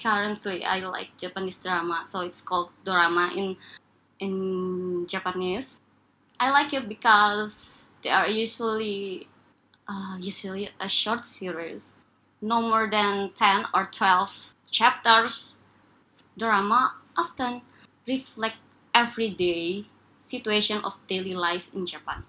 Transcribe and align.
currently 0.00 0.64
I 0.64 0.80
like 0.80 1.16
Japanese 1.16 1.56
drama, 1.56 2.02
so 2.04 2.20
it's 2.20 2.40
called 2.40 2.70
drama 2.84 3.30
in 3.34 3.56
in 4.20 5.06
Japanese. 5.06 5.80
I 6.40 6.50
like 6.50 6.72
it 6.72 6.88
because 6.88 7.88
they 8.02 8.10
are 8.10 8.28
usually 8.28 9.28
uh, 9.88 10.16
usually 10.20 10.70
a 10.80 10.88
short 10.88 11.26
series, 11.26 11.94
no 12.40 12.60
more 12.62 12.88
than 12.90 13.30
ten 13.34 13.66
or 13.74 13.84
twelve 13.86 14.54
chapters. 14.70 15.60
Drama 16.38 16.94
often 17.16 17.62
reflect 18.06 18.58
everyday 18.94 19.86
situation 20.20 20.80
of 20.84 20.98
daily 21.08 21.34
life 21.34 21.68
in 21.74 21.86
Japan. 21.86 22.24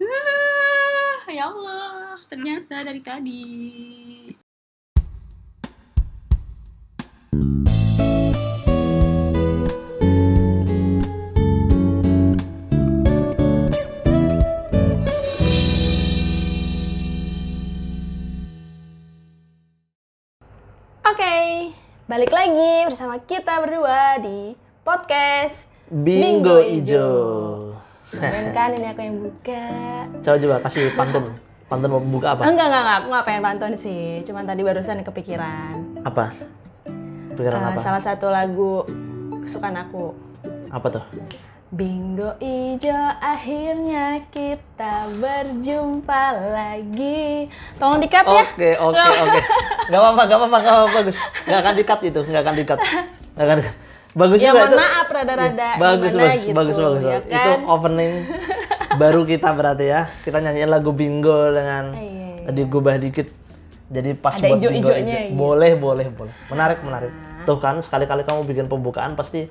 Ya 1.30 1.46
Allah, 1.46 2.18
ternyata 2.26 2.82
dari 2.82 2.98
tadi. 2.98 3.40
Balik 22.10 22.34
lagi 22.34 22.90
bersama 22.90 23.22
kita 23.22 23.62
berdua 23.62 24.18
di 24.18 24.58
podcast 24.82 25.70
Bingo 25.86 26.58
Ijo. 26.58 27.06
Keren 28.10 28.50
kan 28.50 28.74
ini 28.74 28.90
aku 28.90 28.98
yang 28.98 29.22
buka. 29.22 29.66
Coba 30.18 30.36
coba 30.42 30.56
kasih 30.66 30.90
pantun. 30.98 31.24
Pantun 31.70 31.90
mau 31.94 32.02
buka 32.02 32.34
apa? 32.34 32.50
Enggak, 32.50 32.66
enggak, 32.66 32.82
enggak, 32.82 32.96
aku 32.98 33.06
nggak 33.06 33.26
pengen 33.30 33.42
pantun 33.46 33.74
sih. 33.78 34.26
Cuman 34.26 34.42
tadi 34.42 34.66
barusan 34.66 35.06
kepikiran. 35.06 36.02
Apa? 36.02 36.34
Pikiran 37.38 37.62
Eh, 37.62 37.68
apa? 37.70 37.78
salah 37.78 38.02
satu 38.02 38.26
lagu 38.26 38.82
kesukaan 39.46 39.78
aku. 39.78 40.10
Apa 40.66 40.86
tuh? 40.90 41.04
Bingo 41.70 42.34
Ijo, 42.42 42.98
akhirnya 43.22 44.26
kita 44.34 45.06
berjumpa 45.22 46.24
lagi. 46.50 47.46
Tolong 47.78 48.02
dikat 48.02 48.26
ya. 48.26 48.42
Oke 48.50 48.70
oke 48.74 48.98
oke. 48.98 49.40
Gak 49.90 49.98
apa-apa 49.98 50.22
gak 50.24 50.38
apa-apa 50.38 50.56
gak 50.60 50.72
apa 50.72 50.86
bagus. 50.94 51.16
Gak 51.42 51.58
akan 51.58 51.72
dikat 51.74 52.00
itu 52.04 52.20
nggak 52.22 52.40
akan 52.40 52.54
dikat. 52.56 52.78
Gak 53.32 53.44
akan. 53.44 53.56
dikat. 53.58 53.76
Bagus 54.10 54.38
Ya 54.38 54.48
juga 54.48 54.58
mohon 54.58 54.66
itu. 54.66 54.78
maaf 54.80 55.06
rada-rada 55.08 55.68
Bagus 55.76 56.10
gimana 56.10 56.26
bagus 56.26 56.42
gitu, 56.42 56.50
bagus 56.52 56.76
bagus. 56.76 57.02
ya 57.04 57.18
Itu 57.20 57.30
kan? 57.48 57.58
opening 57.68 58.12
baru 58.96 59.20
kita 59.24 59.48
berarti 59.50 59.86
ya. 59.86 60.00
Kita 60.20 60.38
nyanyiin 60.38 60.66
lagu 60.68 60.90
bingo 60.90 61.38
dengan 61.48 61.84
Ah, 61.88 61.98
iya, 62.00 62.26
iya. 62.32 62.44
tadi 62.44 62.62
gubah 62.64 62.96
dikit. 62.96 63.28
Jadi 63.86 64.10
pas 64.14 64.30
Ada 64.32 64.46
buat 64.48 64.58
bingo 64.64 64.90
gitu. 64.92 65.18
Boleh 65.32 65.72
boleh 65.74 66.06
boleh. 66.08 66.34
Menarik 66.46 66.78
menarik. 66.80 67.10
Tuh 67.40 67.56
kan 67.56 67.78
sekali-kali 67.78 68.22
kamu 68.22 68.42
bikin 68.44 68.66
pembukaan 68.66 69.14
pasti 69.14 69.46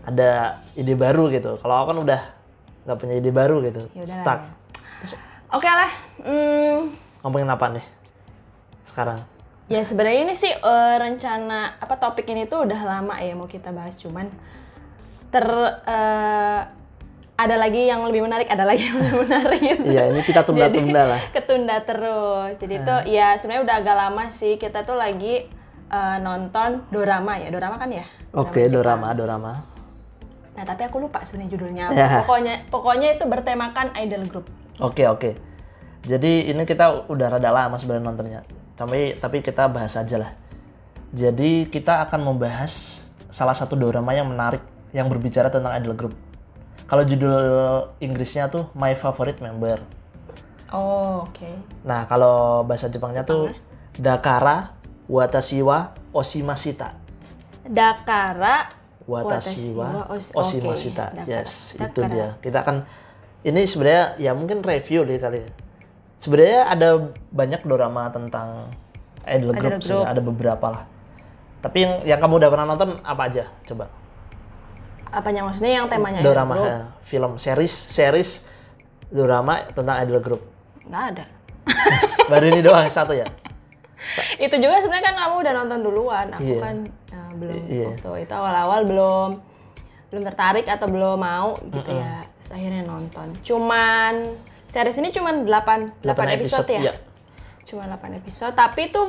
ada 0.00 0.58
ide 0.74 0.94
baru 0.94 1.26
gitu. 1.28 1.54
Kalau 1.56 1.74
aku 1.76 1.86
kan 1.88 1.98
udah 2.00 2.20
nggak 2.82 2.96
punya 2.96 3.14
ide 3.14 3.30
baru 3.30 3.58
gitu. 3.60 3.86
Ya 3.92 4.02
udah 4.02 4.08
lah 4.08 4.14
Stuck. 4.16 4.40
ya. 5.04 5.18
Oke 5.50 5.66
lah. 5.66 5.90
Hmm, 6.20 6.94
Ngomongin 7.20 7.46
apa 7.48 7.66
nih? 7.70 7.84
Sekarang. 8.82 9.22
Ya 9.70 9.86
sebenarnya 9.86 10.26
ini 10.26 10.34
sih 10.34 10.50
eh, 10.50 10.96
rencana 10.98 11.78
apa 11.78 11.94
topik 11.94 12.26
ini 12.26 12.50
tuh 12.50 12.66
udah 12.66 12.80
lama 12.82 13.14
ya 13.22 13.38
mau 13.38 13.46
kita 13.46 13.70
bahas 13.70 13.94
cuman 13.94 14.26
ter 15.30 15.46
eh, 15.86 16.60
ada 17.40 17.56
lagi 17.56 17.88
yang 17.88 18.04
lebih 18.04 18.26
menarik, 18.26 18.50
ada 18.50 18.66
lagi 18.66 18.90
yang 18.90 18.98
lebih 18.98 19.16
menarik. 19.24 19.60
gitu. 19.62 19.86
Iya, 19.94 20.12
ini 20.12 20.20
kita 20.26 20.42
tunda-tunda 20.44 21.02
lah. 21.14 21.22
Ketunda 21.32 21.76
terus. 21.86 22.58
Jadi 22.58 22.82
tuh 22.82 23.00
ya 23.08 23.38
sebenarnya 23.38 23.62
udah 23.64 23.76
agak 23.78 23.96
lama 23.96 24.24
sih 24.28 24.58
kita 24.58 24.82
tuh 24.82 24.98
lagi 24.98 25.46
eh, 25.86 26.16
nonton 26.18 26.82
dorama 26.90 27.38
ya. 27.38 27.48
Dorama 27.54 27.78
kan 27.78 27.94
ya? 27.94 28.04
Oke, 28.34 28.66
Jepang. 28.66 28.74
dorama, 28.74 29.08
dorama. 29.14 29.52
Nah, 30.58 30.64
tapi 30.66 30.82
aku 30.82 30.98
lupa 30.98 31.22
sebenarnya 31.22 31.50
judulnya 31.54 31.84
apa. 31.88 31.96
Ya. 31.96 32.08
Pokoknya 32.26 32.54
pokoknya 32.68 33.08
itu 33.16 33.24
bertemakan 33.24 33.94
idol 34.02 34.26
group. 34.26 34.50
Oke, 34.82 35.06
oke. 35.06 35.38
Jadi 36.04 36.50
ini 36.50 36.66
kita 36.66 37.06
udah 37.06 37.38
rada 37.38 37.54
lama 37.54 37.78
sebenarnya 37.78 38.04
nontonnya. 38.04 38.42
Tapi 38.80 39.20
tapi 39.20 39.44
kita 39.44 39.68
bahas 39.68 39.92
aja 39.92 40.16
lah. 40.16 40.32
Jadi 41.12 41.68
kita 41.68 42.00
akan 42.08 42.32
membahas 42.32 43.04
salah 43.28 43.52
satu 43.52 43.76
dorama 43.76 44.16
yang 44.16 44.32
menarik 44.32 44.64
yang 44.96 45.04
berbicara 45.12 45.52
tentang 45.52 45.76
idol 45.76 45.92
group. 45.92 46.14
Kalau 46.88 47.04
judul 47.04 47.36
Inggrisnya 48.00 48.48
tuh 48.48 48.72
My 48.72 48.96
Favorite 48.96 49.44
Member. 49.44 49.84
Oh, 50.72 51.28
oke. 51.28 51.50
Nah, 51.84 52.08
kalau 52.08 52.62
bahasa 52.64 52.88
Jepangnya 52.88 53.22
tuh 53.22 53.52
Dakara 53.94 54.74
Watashiwa 55.10 55.94
Oshimashita. 56.14 56.94
Dakara 57.66 58.70
Watashiwa 59.06 59.06
Watashi 59.06 59.74
wa 59.74 59.88
Oshi- 60.14 60.34
Oshimashita. 60.34 61.06
oke, 61.10 61.16
Dakara. 61.20 61.30
Yes, 61.30 61.74
itu 61.74 62.00
Dakara. 62.00 62.10
dia. 62.14 62.28
Kita 62.38 62.58
akan 62.62 62.76
ini 63.42 63.60
sebenarnya 63.66 64.04
ya 64.22 64.32
mungkin 64.34 64.62
review 64.62 65.02
deh 65.02 65.18
kali 65.18 65.42
ya. 65.46 65.50
Sebenarnya 66.20 66.68
ada 66.68 66.88
banyak 67.30 67.64
dorama 67.64 68.06
tentang 68.08 68.68
idol 69.22 69.50
Idol 69.50 69.56
group, 69.56 69.72
group. 69.72 69.82
sebenarnya. 69.82 70.10
ada 70.10 70.20
beberapa 70.22 70.66
lah. 70.70 70.84
Tapi 71.60 71.76
yang 71.78 71.92
yang 72.06 72.18
kamu 72.18 72.34
udah 72.38 72.48
pernah 72.48 72.66
nonton 72.66 72.88
apa 73.00 73.22
aja? 73.24 73.44
Coba. 73.64 73.88
Apanya 75.10 75.42
maksudnya 75.42 75.72
yang 75.74 75.86
temanya 75.88 76.20
idol 76.20 76.30
dorama, 76.30 76.52
group? 76.54 76.66
ya, 76.66 76.78
film, 77.02 77.32
series, 77.34 77.72
series 77.72 78.30
dorama 79.08 79.66
tentang 79.66 79.96
idol 79.98 80.20
group. 80.20 80.42
Nggak 80.84 81.04
ada. 81.10 81.24
Baru 82.30 82.44
ini 82.46 82.60
doang 82.60 82.86
satu 82.86 83.12
ya. 83.12 83.26
itu 84.36 84.56
juga 84.56 84.80
sebenarnya 84.80 85.04
kan 85.04 85.16
kamu 85.18 85.34
udah 85.38 85.52
nonton 85.54 85.78
duluan 85.82 86.26
aku 86.32 86.40
Iya. 86.46 86.60
kan 86.64 86.76
eh, 86.88 87.30
belum 87.36 87.56
Iya. 87.68 87.86
waktu 87.92 88.24
itu 88.24 88.32
awal-awal 88.32 88.80
belum 88.82 89.28
belum 90.08 90.22
tertarik 90.24 90.64
atau 90.64 90.88
belum 90.88 91.20
mau 91.20 91.52
gitu 91.68 91.92
ya 91.92 92.24
Terus 92.32 92.48
akhirnya 92.50 92.82
nonton 92.82 93.28
cuman 93.44 94.24
series 94.70 94.96
ini 95.02 95.10
cuman 95.10 95.42
8 95.42 96.06
8, 96.06 96.06
Delapan 96.06 96.26
episode, 96.32 96.64
episode, 96.64 96.68
ya 96.70 96.80
iya. 96.80 96.94
cuma 97.66 97.82
8 97.90 98.18
episode 98.22 98.54
tapi 98.54 98.88
itu 98.88 99.02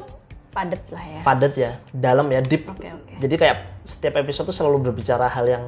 padet 0.51 0.83
lah 0.91 1.05
ya 1.05 1.21
Padat 1.23 1.53
ya, 1.55 1.71
dalam 1.95 2.27
ya, 2.27 2.43
deep. 2.43 2.67
oke 2.67 2.83
oke 2.83 3.13
Jadi 3.23 3.35
kayak 3.39 3.57
setiap 3.87 4.19
episode 4.19 4.51
tuh 4.51 4.57
selalu 4.57 4.91
berbicara 4.91 5.31
hal 5.31 5.47
yang 5.47 5.63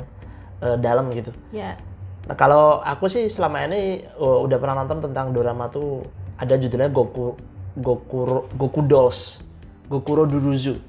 eh, 0.59 0.75
dalam 0.75 1.07
gitu. 1.15 1.31
ya 1.55 1.79
Nah, 2.23 2.35
kalau 2.39 2.79
aku 2.79 3.11
sih 3.11 3.27
selama 3.27 3.67
ini 3.67 3.99
uh, 4.15 4.39
udah 4.47 4.55
pernah 4.55 4.83
nonton 4.83 5.03
tentang 5.03 5.35
dorama 5.35 5.67
tuh 5.67 6.07
ada 6.39 6.55
judulnya 6.55 6.87
Goku 6.87 7.35
Goku 7.75 8.47
Goku 8.55 8.81
Dolls. 8.87 9.43
Gokuro 9.91 10.23
Duruzu. 10.23 10.79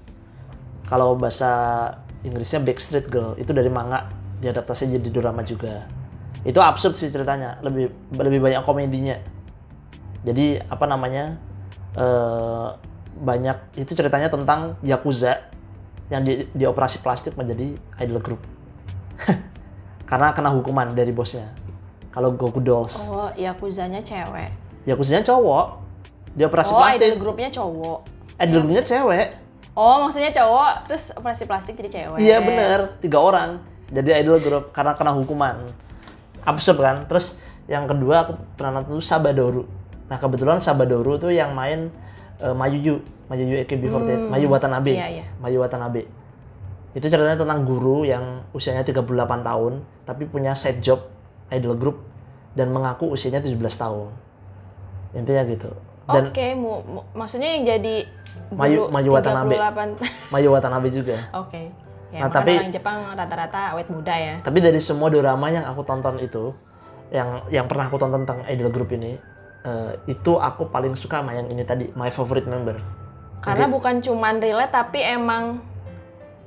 Kalau 0.87 1.19
bahasa 1.19 1.51
Inggrisnya 2.23 2.63
Backstreet 2.63 3.11
Girl 3.11 3.35
itu 3.35 3.51
dari 3.51 3.67
manga 3.69 4.07
diadaptasi 4.39 4.95
jadi 4.95 5.09
dorama 5.11 5.43
juga. 5.43 5.91
Itu 6.45 6.61
absurd 6.61 6.95
sih 6.95 7.09
ceritanya, 7.09 7.57
lebih 7.65 7.89
lebih 8.13 8.41
banyak 8.41 8.63
komedinya. 8.63 9.17
Jadi 10.25 10.61
apa 10.61 10.85
namanya? 10.85 11.37
eh, 11.95 12.69
banyak 13.15 13.79
itu 13.79 13.95
ceritanya 13.95 14.27
tentang 14.27 14.75
yakuza 14.83 15.47
yang 16.11 16.27
di, 16.27 16.51
dioperasi 16.51 16.99
plastik 16.99 17.39
menjadi 17.39 17.79
idol 18.03 18.19
group 18.19 18.43
karena 20.11 20.35
kena 20.35 20.51
hukuman 20.51 20.91
dari 20.93 21.15
bosnya. 21.15 21.47
Kalau 22.11 22.31
Goku 22.35 22.59
Dolls, 22.59 23.11
oh 23.11 23.27
yakuzanya 23.35 23.99
cewek 23.99 24.51
Yakuzanya 24.87 25.23
cowok, 25.27 25.67
dioperasi 26.35 26.71
oh 26.71 26.79
idol 26.79 26.99
plastik. 26.99 27.19
grupnya 27.19 27.51
cowok 27.51 27.99
Idol 28.35 28.55
groupnya 28.67 28.83
cewek. 28.83 29.27
oh 29.75 29.97
maksudnya 30.03 30.31
cowok 30.31 30.71
terus 30.87 31.05
operasi 31.15 31.43
plastik 31.47 31.75
jadi 31.79 31.91
cewek 31.91 32.19
Iya 32.19 32.39
bener, 32.43 32.99
tiga 32.99 33.19
orang. 33.19 33.63
Jadi 33.91 34.11
idol 34.11 34.39
group 34.43 34.65
karena 34.71 34.95
kena 34.95 35.15
hukuman. 35.15 35.63
Absurd 36.45 36.79
kan? 36.79 37.05
Terus 37.05 37.41
yang 37.65 37.85
kedua 37.85 38.25
aku 38.25 38.37
pernah 38.55 38.79
nonton 38.79 38.97
tuh 38.97 39.05
Sabadoru. 39.05 39.65
Nah 40.07 40.17
kebetulan 40.17 40.61
Sabadoru 40.61 41.17
tuh 41.17 41.33
yang 41.33 41.53
main 41.53 41.89
eh, 42.37 42.53
Mayuyu, 42.53 43.01
Mayuyu 43.27 43.57
AKB48, 43.63 44.29
Mayu 44.29 44.47
Watanabe. 44.47 44.93
iya, 44.93 45.09
iya. 45.11 45.25
Mayu 45.39 45.59
Watanabe. 45.59 46.05
Itu 46.93 47.07
ceritanya 47.07 47.35
tentang 47.35 47.65
guru 47.65 48.05
yang 48.05 48.45
usianya 48.53 48.85
38 48.85 49.03
tahun, 49.43 49.73
tapi 50.05 50.25
punya 50.25 50.55
side 50.55 50.79
job 50.79 51.03
idol 51.49 51.75
group 51.75 52.05
dan 52.55 52.71
mengaku 52.71 53.11
usianya 53.11 53.41
17 53.41 53.59
tahun. 53.75 54.15
Intinya 55.13 55.43
gitu. 55.45 55.71
Dan 56.05 56.31
Oke, 56.31 56.53
mu- 56.53 56.85
mu- 56.85 57.07
maksudnya 57.17 57.49
yang 57.51 57.65
jadi 57.65 58.05
Mayu- 58.53 58.93
Mayu 58.93 59.11
Watanabe. 59.11 59.57
38 59.57 60.31
Mayu 60.31 60.49
Watanabe 60.53 60.89
juga. 60.93 61.17
Oke. 61.33 61.73
Ya, 62.15 62.23
Nah, 62.23 62.31
tapi- 62.31 62.55
orang 62.55 62.71
Jepang 62.71 62.99
rata-rata 63.11 63.75
awet 63.75 63.91
muda 63.91 64.15
ya. 64.15 64.39
Tapi 64.39 64.63
dari 64.63 64.79
semua 64.79 65.11
drama 65.11 65.51
yang 65.51 65.67
aku 65.67 65.83
tonton 65.83 66.23
itu, 66.23 66.55
yang 67.11 67.43
yang 67.51 67.67
pernah 67.67 67.91
aku 67.91 67.99
tonton 67.99 68.23
tentang 68.23 68.47
idol 68.47 68.71
group 68.71 68.95
ini, 68.95 69.19
eh, 69.67 69.93
itu 70.07 70.39
aku 70.39 70.71
paling 70.71 70.95
suka 70.95 71.19
sama 71.19 71.35
yang 71.35 71.51
ini 71.51 71.67
tadi, 71.67 71.91
My 71.93 72.15
Favorite 72.15 72.47
Member. 72.47 72.79
Karena 73.43 73.67
bukan 73.67 73.99
cuman 73.99 74.39
relate 74.39 74.71
tapi 74.71 75.03
emang 75.03 75.59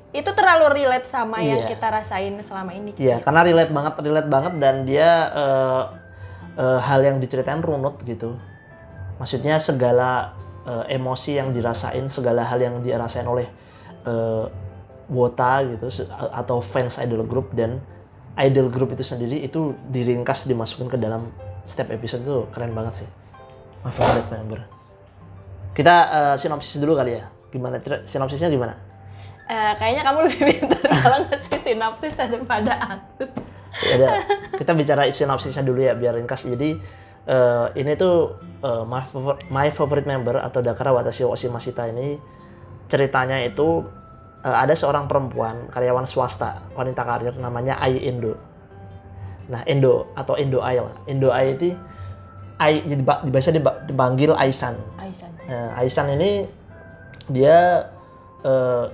itu 0.09 0.31
terlalu 0.31 0.71
relate 0.81 1.03
sama 1.03 1.43
yang 1.43 1.67
Iya. 1.67 1.69
kita 1.69 1.87
rasain 1.91 2.33
selama 2.39 2.71
ini. 2.71 2.95
gitu 2.95 3.03
Iya, 3.03 3.19
ya. 3.19 3.23
karena 3.27 3.43
relate 3.43 3.69
banget, 3.69 3.93
relate 4.01 4.29
banget 4.31 4.53
dan 4.57 4.75
dia 4.81 5.09
eh, 5.29 5.83
eh, 6.57 6.79
hal 6.79 7.03
yang 7.03 7.19
diceritain 7.19 7.59
runut 7.59 7.99
gitu. 8.01 8.39
Maksudnya 9.19 9.59
segala 9.59 10.31
eh, 10.63 10.95
emosi 10.95 11.35
yang 11.35 11.51
dirasain, 11.51 12.07
segala 12.07 12.43
hal 12.43 12.57
yang 12.57 12.79
dirasain 12.79 13.23
oleh 13.23 13.47
eh, 14.03 14.45
wota 15.07 15.63
gitu 15.63 15.87
atau 16.11 16.59
fans 16.59 16.99
idol 16.99 17.23
group 17.23 17.51
dan 17.55 17.79
idol 18.37 18.67
group 18.67 18.91
itu 18.93 19.03
sendiri 19.03 19.41
itu 19.43 19.73
diringkas 19.89 20.45
dimasukin 20.45 20.91
ke 20.91 20.97
dalam 20.99 21.31
setiap 21.63 21.91
episode 21.95 22.23
itu 22.23 22.47
keren 22.51 22.75
banget 22.75 23.03
sih 23.03 23.09
my 23.83 23.91
favorite 23.91 24.29
member 24.29 24.59
kita 25.71 25.95
eh, 26.11 26.35
sinopsis 26.35 26.79
dulu 26.83 26.99
kali 26.99 27.19
ya 27.19 27.31
gimana 27.51 27.79
sinopsisnya 28.03 28.51
gimana 28.51 28.87
Eh, 29.47 29.73
kayaknya 29.79 30.03
kamu 30.03 30.19
lebih 30.27 30.41
pintar 30.43 30.83
kalau 30.91 31.17
ngasih 31.23 31.59
sinopsis 31.63 32.13
daripada 32.19 32.73
aku. 32.83 33.23
Ya 33.79 33.93
udah, 33.95 34.13
kita 34.59 34.71
bicara 34.75 35.07
sinopsisnya 35.07 35.63
dulu 35.63 35.87
ya 35.87 35.95
biar 35.95 36.19
ringkas. 36.19 36.43
Jadi 36.51 36.75
eh, 37.23 37.65
ini 37.79 37.95
tuh 37.95 38.35
eh, 38.59 38.83
my, 38.83 39.07
favor- 39.07 39.39
my 39.47 39.71
favorite 39.71 40.03
member 40.03 40.35
atau 40.35 40.59
Dakara 40.59 40.91
Watashi 40.91 41.23
wa 41.23 41.31
Oshimashita 41.31 41.87
ini 41.87 42.19
ceritanya 42.91 43.39
itu 43.39 43.87
ada 44.53 44.77
seorang 44.77 45.09
perempuan 45.09 45.67
karyawan 45.73 46.05
swasta 46.05 46.61
wanita 46.77 47.01
karir 47.01 47.33
namanya 47.35 47.81
Ai 47.81 47.97
Indo. 47.99 48.37
Nah 49.49 49.65
Indo 49.65 50.11
atau 50.13 50.37
Indo 50.37 50.61
Ai 50.61 50.77
lah. 50.77 50.95
Indo 51.09 51.33
Ai 51.33 51.57
itu 51.57 51.73
Ai 52.57 52.81
jadi 52.85 53.01
biasa 53.05 53.53
dipanggil 53.85 54.33
Aisan. 54.33 54.77
Aisan. 54.97 55.29
Nah, 55.45 55.77
Aisan 55.77 56.09
ini 56.17 56.49
dia 57.29 57.85
eh, 58.41 58.85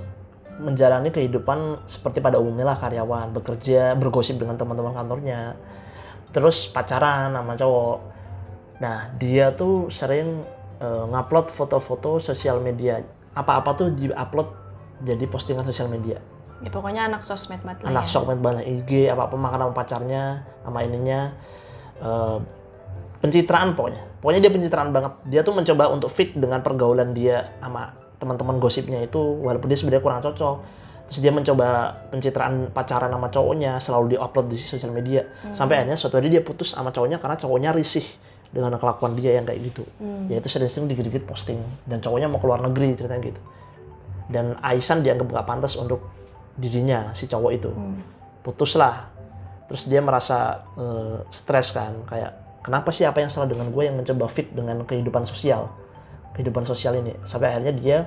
menjalani 0.59 1.09
kehidupan 1.09 1.87
seperti 1.87 2.21
pada 2.21 2.37
umumnya 2.37 2.75
lah 2.75 2.77
karyawan, 2.77 3.33
bekerja, 3.33 3.97
bergosip 3.97 4.37
dengan 4.37 4.59
teman-teman 4.59 4.93
kantornya, 4.93 5.57
terus 6.29 6.69
pacaran 6.69 7.33
sama 7.33 7.57
cowok. 7.57 7.97
Nah, 8.83 9.09
dia 9.17 9.55
tuh 9.55 9.87
sering 9.89 10.43
eh, 10.83 11.05
ngupload 11.09 11.49
foto-foto 11.49 12.19
sosial 12.19 12.59
media. 12.59 13.01
Apa-apa 13.33 13.73
tuh 13.73 13.87
diupload 13.95 14.62
jadi 15.03 15.23
postingan 15.27 15.67
sosial 15.67 15.91
media. 15.91 16.17
Ya, 16.63 16.71
pokoknya 16.71 17.11
anak 17.11 17.27
sosmed 17.27 17.59
mat 17.67 17.83
lah 17.83 17.91
Anak 17.91 18.07
ya. 18.07 18.23
main 18.23 18.39
banget 18.39 18.63
IG, 18.63 19.11
apa-apa 19.11 19.35
makan 19.35 19.59
sama 19.67 19.73
pacarnya, 19.75 20.23
sama 20.63 20.79
ininya. 20.87 21.35
Eh, 21.99 22.37
pencitraan 23.19 23.75
pokoknya. 23.75 24.03
Pokoknya 24.23 24.41
dia 24.47 24.51
pencitraan 24.51 24.89
banget. 24.95 25.13
Dia 25.27 25.41
tuh 25.43 25.51
mencoba 25.55 25.91
untuk 25.91 26.07
fit 26.07 26.31
dengan 26.31 26.63
pergaulan 26.63 27.11
dia 27.11 27.51
sama 27.59 27.91
teman-teman 28.15 28.55
gosipnya 28.63 29.03
itu 29.03 29.19
walaupun 29.19 29.67
dia 29.67 29.75
sebenarnya 29.75 30.03
kurang 30.03 30.23
cocok. 30.23 30.57
Terus 31.11 31.19
dia 31.19 31.35
mencoba 31.35 31.67
pencitraan 32.07 32.71
pacaran 32.71 33.11
sama 33.11 33.27
cowoknya 33.27 33.75
selalu 33.83 34.15
diupload 34.15 34.47
di 34.47 34.57
sosial 34.59 34.95
media. 34.95 35.27
Sampai 35.51 35.83
akhirnya 35.83 35.99
suatu 35.99 36.15
hari 36.15 36.31
dia 36.31 36.39
putus 36.39 36.71
sama 36.71 36.95
cowoknya 36.95 37.19
karena 37.19 37.35
cowoknya 37.35 37.75
risih 37.75 38.07
dengan 38.55 38.71
kelakuan 38.79 39.19
dia 39.19 39.35
yang 39.35 39.43
kayak 39.43 39.59
gitu. 39.67 39.83
Ya 40.31 40.39
itu 40.39 40.47
sering-sering 40.47 40.87
dikit-dikit 40.87 41.27
posting 41.27 41.59
dan 41.83 41.99
cowoknya 41.99 42.31
mau 42.31 42.39
keluar 42.39 42.63
negeri 42.63 42.95
ceritanya 42.95 43.35
gitu. 43.35 43.41
Dan 44.29 44.55
Aisan 44.63 45.03
dianggap 45.03 45.27
gak 45.29 45.47
pantas 45.47 45.75
untuk 45.75 46.07
dirinya 46.55 47.11
si 47.17 47.27
cowok 47.27 47.51
itu. 47.53 47.69
Putuslah. 48.43 49.09
Terus 49.67 49.89
dia 49.89 50.03
merasa 50.03 50.63
eh, 50.77 51.17
stres 51.33 51.73
kan 51.73 52.05
kayak 52.05 52.61
kenapa 52.61 52.93
sih 52.93 53.03
apa 53.07 53.23
yang 53.23 53.31
salah 53.31 53.49
dengan 53.49 53.71
gue 53.71 53.83
yang 53.83 53.95
mencoba 53.97 54.29
fit 54.29 54.51
dengan 54.53 54.83
kehidupan 54.83 55.23
sosial? 55.25 55.71
Kehidupan 56.37 56.63
sosial 56.63 56.99
ini. 56.99 57.15
Sampai 57.25 57.55
akhirnya 57.55 57.73
dia 57.73 57.97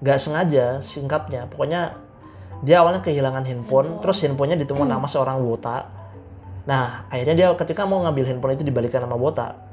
nggak 0.00 0.18
sengaja 0.20 0.80
singkatnya. 0.80 1.48
Pokoknya 1.50 1.96
dia 2.60 2.84
awalnya 2.84 3.00
kehilangan 3.00 3.44
handphone, 3.48 4.04
terus 4.04 4.20
handphonenya 4.20 4.60
ditemukan 4.64 4.88
nama 4.88 5.08
seorang 5.08 5.40
wota. 5.40 5.88
Nah 6.68 7.08
akhirnya 7.08 7.34
dia 7.34 7.48
ketika 7.56 7.88
mau 7.88 8.04
ngambil 8.04 8.28
handphone 8.28 8.54
itu 8.54 8.64
dibalikan 8.64 9.02
nama 9.02 9.16
wota 9.16 9.70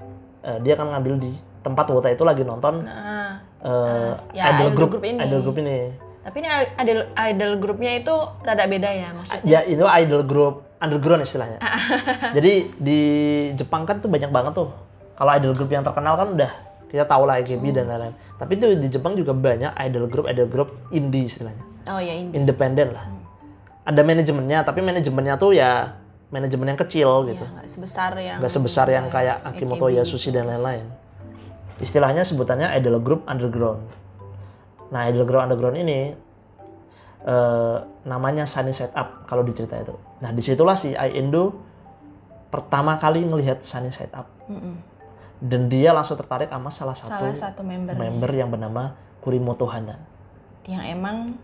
eh, 0.47 0.59
dia 0.63 0.73
akan 0.79 0.95
ngambil 0.95 1.13
di 1.19 1.31
tempat 1.61 1.85
wota 1.91 2.07
itu 2.07 2.23
lagi 2.23 2.47
nonton 2.47 2.87
Nah, 2.87 3.43
eh, 3.67 4.11
ya, 4.31 4.43
idol 4.55 4.71
idol 4.71 4.75
group 4.75 4.89
group 4.95 5.05
ini. 5.05 5.19
idol 5.19 5.41
group 5.43 5.57
ini. 5.59 5.77
Tapi 6.27 6.43
ini 6.43 6.47
idol 6.83 6.99
idol 7.15 7.51
grupnya 7.55 7.91
itu 8.03 8.15
rada 8.43 8.67
beda 8.67 8.89
ya 8.91 9.07
maksudnya. 9.15 9.47
ya 9.47 9.59
itu 9.63 9.85
idol 9.87 10.21
group 10.27 10.55
underground 10.83 11.23
istilahnya. 11.23 11.59
Jadi 12.37 12.53
di 12.75 13.01
Jepang 13.55 13.87
kan 13.87 14.03
tuh 14.03 14.11
banyak 14.11 14.31
banget 14.31 14.53
tuh. 14.55 14.69
Kalau 15.15 15.31
idol 15.33 15.55
group 15.55 15.71
yang 15.71 15.87
terkenal 15.87 16.19
kan 16.19 16.35
udah 16.35 16.51
kita 16.87 17.03
tahu 17.07 17.23
lah 17.27 17.39
AKB 17.39 17.63
dan 17.71 17.87
lain-lain. 17.87 18.15
Tapi 18.35 18.51
itu 18.59 18.65
di 18.75 18.87
Jepang 18.91 19.15
juga 19.15 19.31
banyak 19.31 19.71
idol 19.87 20.11
group 20.11 20.25
idol 20.27 20.47
group 20.51 20.69
indie 20.91 21.31
istilahnya. 21.31 21.63
Oh 21.87 21.99
ya 22.03 22.11
ini. 22.11 22.35
independen 22.35 22.91
lah. 22.91 23.07
Ada 23.87 24.03
manajemennya 24.03 24.67
tapi 24.67 24.83
manajemennya 24.83 25.39
tuh 25.39 25.55
ya 25.55 25.95
manajemen 26.27 26.75
yang 26.75 26.79
kecil 26.79 27.23
gitu. 27.23 27.39
Ya, 27.39 27.55
nggak 27.55 27.69
sebesar 27.71 28.11
yang 28.19 28.37
nggak 28.43 28.51
sebesar 28.51 28.87
yang 28.91 29.07
kayak 29.07 29.47
Akimoto 29.47 29.87
Yasushi 29.87 30.35
dan 30.35 30.51
lain-lain 30.51 31.06
istilahnya 31.77 32.25
sebutannya 32.25 32.73
idol 32.77 33.01
group 33.01 33.21
underground 33.29 33.85
nah 34.89 35.05
idol 35.09 35.27
group 35.27 35.41
underground 35.43 35.77
ini 35.77 36.15
eh, 37.25 37.77
namanya 38.07 38.47
Sunny 38.47 38.73
Setup 38.73 39.27
kalau 39.29 39.43
di 39.43 39.53
cerita 39.53 39.77
itu 39.77 39.93
nah 40.23 40.33
di 40.33 40.41
situlah 40.41 40.79
si 40.79 40.97
Ai 40.97 41.13
Endo 41.17 41.53
pertama 42.49 42.95
kali 42.97 43.27
ngelihat 43.27 43.61
Sunny 43.61 43.91
Setup 43.91 44.25
Mm-mm. 44.47 44.79
dan 45.43 45.61
dia 45.67 45.91
langsung 45.91 46.15
tertarik 46.15 46.49
sama 46.49 46.71
salah 46.71 46.95
satu, 46.95 47.11
salah 47.11 47.35
satu 47.35 47.61
member 47.61 47.93
member 47.93 48.31
yang 48.31 48.49
bernama 48.49 48.95
Kurimoto 49.19 49.67
Hana 49.67 49.99
yang 50.67 50.83
emang 50.87 51.35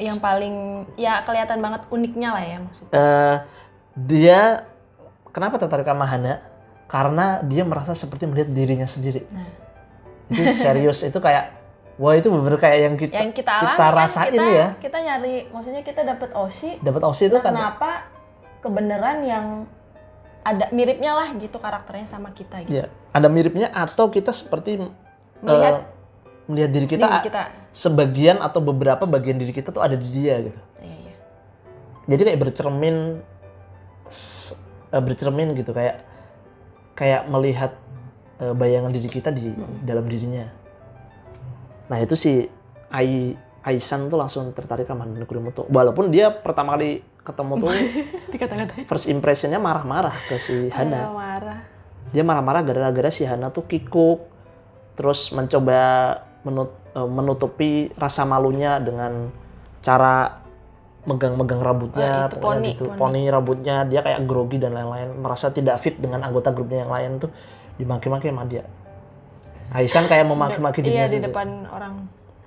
yang 0.00 0.16
paling 0.18 0.88
ya 0.96 1.20
kelihatan 1.22 1.60
banget 1.60 1.84
uniknya 1.92 2.32
lah 2.32 2.42
ya 2.42 2.58
maksudnya. 2.64 2.92
eh 2.96 3.36
dia 3.92 4.40
kenapa 5.32 5.60
tertarik 5.60 5.84
sama 5.88 6.04
Hana? 6.08 6.40
Karena 6.92 7.40
dia 7.40 7.64
merasa 7.64 7.96
seperti 7.96 8.28
melihat 8.28 8.52
dirinya 8.52 8.84
sendiri. 8.84 9.24
Nah. 9.32 9.48
Itu 10.28 10.44
serius 10.52 11.00
itu 11.00 11.16
kayak 11.16 11.56
wah 11.96 12.12
itu 12.12 12.28
bener 12.28 12.56
kayak 12.60 12.78
yang 12.84 12.94
kita 13.00 13.16
Yang 13.16 13.32
kita 13.40 13.52
alami 13.52 13.72
kita 13.72 13.84
kan 13.84 13.96
rasain 13.96 14.32
kita, 14.32 14.44
ya. 14.48 14.66
kita 14.76 14.98
nyari 15.00 15.34
maksudnya 15.52 15.82
kita 15.84 16.00
dapat 16.04 16.30
osi 16.36 16.70
Dapat 16.80 17.02
OSI 17.04 17.24
itu 17.28 17.38
kan 17.40 17.52
kenapa 17.52 17.90
kebenaran 18.64 19.18
yang 19.24 19.46
ada 20.42 20.66
miripnya 20.74 21.14
lah 21.14 21.28
gitu 21.38 21.54
karakternya 21.62 22.06
sama 22.10 22.34
kita 22.34 22.66
gitu. 22.66 22.82
ya, 22.82 22.90
ada 23.14 23.30
miripnya 23.30 23.70
atau 23.70 24.10
kita 24.10 24.34
seperti 24.34 24.82
Melihat 25.42 25.86
eh, 25.86 26.50
melihat 26.50 26.70
diri 26.74 26.86
kita, 26.90 27.06
diri 27.06 27.30
kita. 27.30 27.42
sebagian 27.70 28.42
atau 28.42 28.58
beberapa 28.58 29.06
bagian 29.06 29.38
diri 29.38 29.54
kita 29.54 29.70
tuh 29.70 29.82
ada 29.82 29.94
di 29.94 30.06
dia 30.10 30.42
gitu. 30.42 30.60
Iya, 30.82 30.96
iya. 30.98 31.14
Jadi 32.10 32.22
kayak 32.26 32.38
bercermin 32.42 33.22
eh, 34.90 35.02
bercermin 35.02 35.48
gitu 35.54 35.70
kayak 35.70 36.02
kayak 37.02 37.26
melihat 37.26 37.74
eh, 38.38 38.54
bayangan 38.54 38.94
diri 38.94 39.10
kita 39.10 39.34
di 39.34 39.50
dalam 39.82 40.06
dirinya. 40.06 40.46
Nah 41.90 41.98
itu 41.98 42.14
si 42.14 42.46
Ai 42.94 43.34
Aisan 43.62 44.06
tuh 44.06 44.18
langsung 44.18 44.50
tertarik 44.54 44.86
sama 44.86 45.06
Kurimoto. 45.26 45.66
Walaupun 45.70 46.10
dia 46.14 46.30
pertama 46.30 46.78
kali 46.78 47.02
ketemu 47.22 47.52
tuh 47.62 47.70
Dikata-katain. 48.34 48.86
first 48.90 49.06
impressionnya 49.06 49.58
marah-marah 49.58 50.14
ke 50.26 50.38
si 50.38 50.70
Hana. 50.70 51.10
Marah-marah. 51.10 51.58
Dia 52.10 52.22
marah-marah 52.26 52.62
gara-gara 52.66 53.10
si 53.14 53.22
Hana 53.22 53.54
tuh 53.54 53.66
kikuk, 53.66 54.26
terus 54.98 55.30
mencoba 55.30 55.78
menut- 56.42 56.78
eh, 56.94 57.06
menutupi 57.06 57.94
rasa 57.94 58.26
malunya 58.26 58.82
dengan 58.82 59.30
cara 59.82 60.41
megang-megang 61.02 61.58
rambutnya, 61.58 62.26
Oh, 62.26 62.30
itu 62.30 62.36
poni, 62.38 62.70
gitu. 62.78 62.84
poni. 62.94 62.98
poni 62.98 63.22
rambutnya, 63.26 63.76
dia 63.84 64.00
kayak 64.00 64.22
grogi 64.22 64.62
dan 64.62 64.70
lain-lain, 64.72 65.18
merasa 65.18 65.50
tidak 65.50 65.82
fit 65.82 65.98
dengan 65.98 66.22
anggota 66.22 66.54
grupnya 66.54 66.86
yang 66.86 66.92
lain 66.94 67.10
tuh 67.18 67.30
dimaki-maki 67.74 68.30
sama 68.30 68.46
dia. 68.46 68.62
Aisan 69.72 70.06
kayak 70.06 70.28
memaki-maki 70.28 70.84
dirinya 70.84 71.02
Iya 71.02 71.10
di 71.10 71.16
sendiri. 71.18 71.26
depan 71.32 71.48
orang. 71.72 71.94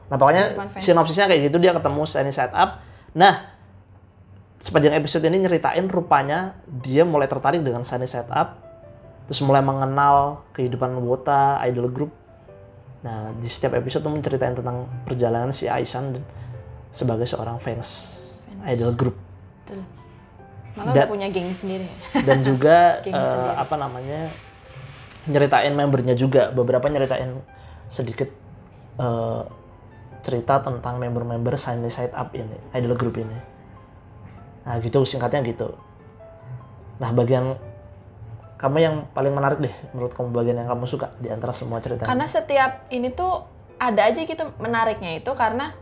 Nah 0.06 0.16
pokoknya 0.16 0.44
sinopsisnya 0.78 1.26
kayak 1.26 1.50
gitu 1.50 1.58
dia 1.58 1.74
ketemu 1.74 2.02
Sunny 2.06 2.30
Side 2.30 2.54
Up. 2.54 2.80
Nah 3.18 3.50
sepanjang 4.62 4.94
episode 4.96 5.26
ini 5.26 5.44
nyeritain 5.44 5.90
rupanya 5.90 6.54
dia 6.66 7.02
mulai 7.04 7.26
tertarik 7.26 7.60
dengan 7.60 7.82
Sunny 7.82 8.06
Side 8.06 8.30
Up, 8.30 8.62
terus 9.26 9.42
mulai 9.42 9.66
mengenal 9.66 10.46
kehidupan 10.54 10.96
Wota, 11.02 11.58
idol 11.66 11.90
group. 11.90 12.14
Nah 13.02 13.34
di 13.36 13.50
setiap 13.50 13.74
episode 13.74 14.06
tuh 14.06 14.14
menceritain 14.14 14.54
tentang 14.54 14.86
perjalanan 15.04 15.50
si 15.50 15.66
Aisan 15.66 16.22
sebagai 16.94 17.26
seorang 17.26 17.58
Fans. 17.58 18.22
Idol 18.66 18.92
group 18.98 19.16
Betul. 19.64 19.82
Malah 20.76 20.92
Da- 20.92 21.06
udah 21.06 21.06
punya 21.08 21.28
geng 21.32 21.50
sendiri 21.50 21.88
dan 22.28 22.44
juga 22.44 23.00
eh, 23.06 23.10
sendiri. 23.10 23.56
apa 23.56 23.76
namanya 23.78 24.22
nyeritain 25.26 25.74
membernya 25.74 26.14
juga 26.14 26.54
beberapa 26.54 26.86
nyeritain 26.86 27.34
sedikit 27.90 28.30
eh, 29.00 29.42
cerita 30.26 30.58
tentang 30.60 30.98
member-member 30.98 31.54
Sunny 31.54 31.94
Side 31.94 32.14
Up 32.14 32.34
ini 32.34 32.58
idol 32.74 32.98
group 32.98 33.22
ini 33.22 33.38
nah 34.66 34.82
gitu 34.82 35.06
singkatnya 35.06 35.46
gitu 35.46 35.78
nah 36.98 37.14
bagian 37.14 37.54
kamu 38.56 38.78
yang 38.82 38.96
paling 39.14 39.36
menarik 39.36 39.60
deh 39.62 39.76
menurut 39.94 40.16
kamu 40.16 40.34
bagian 40.34 40.58
yang 40.58 40.70
kamu 40.72 40.88
suka 40.88 41.12
di 41.20 41.28
antara 41.28 41.52
semua 41.52 41.84
cerita? 41.84 42.08
Karena 42.08 42.24
setiap 42.24 42.88
ini 42.88 43.12
tuh 43.12 43.44
ada 43.76 44.08
aja 44.08 44.24
gitu 44.24 44.48
menariknya 44.58 45.20
itu 45.20 45.28
karena 45.36 45.76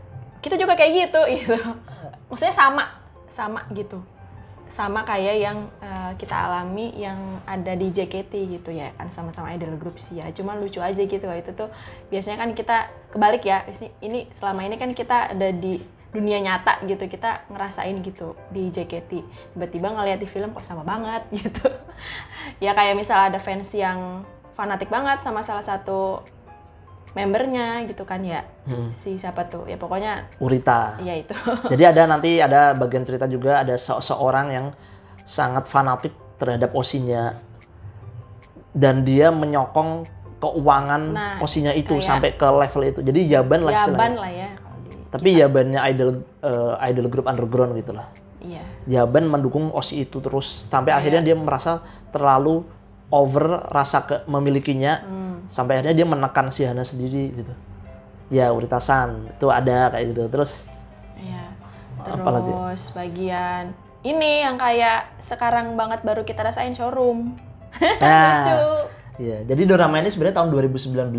kita 0.44 0.60
juga 0.60 0.76
kayak 0.76 0.92
gitu 1.08 1.20
gitu. 1.40 1.56
Maksudnya 2.28 2.52
sama, 2.52 2.84
sama 3.32 3.64
gitu. 3.72 4.04
Sama 4.68 5.06
kayak 5.08 5.36
yang 5.40 5.58
eh, 5.80 6.12
kita 6.20 6.36
alami 6.36 6.92
yang 7.00 7.40
ada 7.48 7.72
di 7.72 7.88
JKT 7.88 8.60
gitu 8.60 8.70
ya 8.74 8.92
kan 8.96 9.08
sama-sama 9.08 9.56
idol 9.56 9.80
group 9.80 9.96
sih 9.96 10.20
ya. 10.20 10.28
Cuma 10.36 10.52
lucu 10.52 10.84
aja 10.84 11.00
gitu 11.00 11.24
itu 11.24 11.50
tuh 11.56 11.72
biasanya 12.12 12.44
kan 12.44 12.50
kita 12.52 12.92
kebalik 13.16 13.48
ya. 13.48 13.64
Ini 14.04 14.28
selama 14.36 14.68
ini 14.68 14.76
kan 14.76 14.92
kita 14.92 15.32
ada 15.32 15.48
di 15.48 15.80
dunia 16.14 16.38
nyata 16.38 16.78
gitu 16.86 17.10
kita 17.10 17.50
ngerasain 17.50 17.98
gitu 17.98 18.38
di 18.54 18.70
JKT 18.70 19.10
tiba-tiba 19.58 19.90
ngeliat 19.90 20.22
di 20.22 20.30
film 20.30 20.54
kok 20.54 20.62
sama 20.62 20.86
banget 20.86 21.26
gitu 21.42 21.66
ya 22.62 22.70
kayak 22.70 22.94
misal 22.94 23.18
ada 23.18 23.42
fans 23.42 23.74
yang 23.74 24.22
fanatik 24.54 24.86
banget 24.86 25.18
sama 25.26 25.42
salah 25.42 25.66
satu 25.66 26.22
membernya 27.14 27.86
gitu 27.86 28.02
kan 28.02 28.20
ya. 28.20 28.42
Hmm. 28.66 28.90
si 28.92 29.14
siapa 29.14 29.46
tuh? 29.46 29.64
Ya 29.64 29.74
pokoknya 29.74 30.26
Urita. 30.36 30.98
ya 30.98 31.14
itu. 31.14 31.32
Jadi 31.72 31.82
ada 31.84 32.02
nanti 32.04 32.38
ada 32.38 32.72
bagian 32.72 33.02
cerita 33.02 33.24
juga 33.24 33.58
ada 33.58 33.74
se- 33.74 34.02
seorang 34.02 34.46
yang 34.50 34.66
sangat 35.22 35.64
fanatik 35.64 36.10
terhadap 36.36 36.74
osinya. 36.74 37.38
Dan 38.74 39.06
dia 39.06 39.30
menyokong 39.30 40.02
keuangan 40.38 41.02
Nah, 41.08 41.34
osinya 41.38 41.70
itu 41.70 41.94
kayak- 41.94 42.04
sampai 42.04 42.30
ke 42.34 42.44
level 42.44 42.82
itu. 42.84 43.00
Jadi 43.00 43.20
jaban 43.26 43.60
lah 43.62 43.72
jaban 43.72 44.12
lah 44.18 44.28
ya. 44.28 44.50
Tapi 45.08 45.28
jabannya 45.32 45.80
idol 45.86 46.10
eh, 46.42 46.90
idol 46.90 47.06
group 47.06 47.24
underground 47.24 47.78
gitu 47.78 47.94
lah. 47.94 48.10
iya. 48.42 48.60
Jaban 48.84 49.24
mendukung 49.24 49.70
osi 49.70 50.02
itu 50.02 50.18
terus. 50.18 50.66
Sampai 50.66 50.90
akhirnya 50.90 51.22
dia 51.22 51.32
merasa 51.32 51.80
terlalu 52.10 52.66
over 53.14 53.46
rasa 53.70 54.02
ke 54.02 54.16
memilikinya 54.26 54.98
Hmm. 55.00 55.36
sampai 55.46 55.78
akhirnya 55.78 55.94
dia 55.94 56.06
menekan 56.08 56.50
si 56.50 56.66
Hana 56.66 56.82
sendiri 56.82 57.30
gitu. 57.32 57.54
Ya 58.28 58.50
Uritasan 58.50 59.30
itu 59.30 59.46
ada 59.48 59.88
kayak 59.88 60.04
gitu 60.10 60.22
terus 60.28 60.66
Iya. 61.14 61.54
Apalagi? 62.02 62.50
Terus 62.50 62.82
bagian 62.90 63.64
ini 64.02 64.42
yang 64.42 64.56
kayak 64.56 65.14
sekarang 65.16 65.72
banget 65.74 66.02
baru 66.02 66.20
kita 66.20 66.42
rasain 66.42 66.74
showroom. 66.74 67.38
nah 68.02 68.42
Lucu. 68.42 68.58
Iya, 69.16 69.46
jadi 69.46 69.62
dorama 69.64 69.96
ini 69.96 70.10
sebenarnya 70.10 70.36
tahun 70.36 70.50
2019 70.50 71.14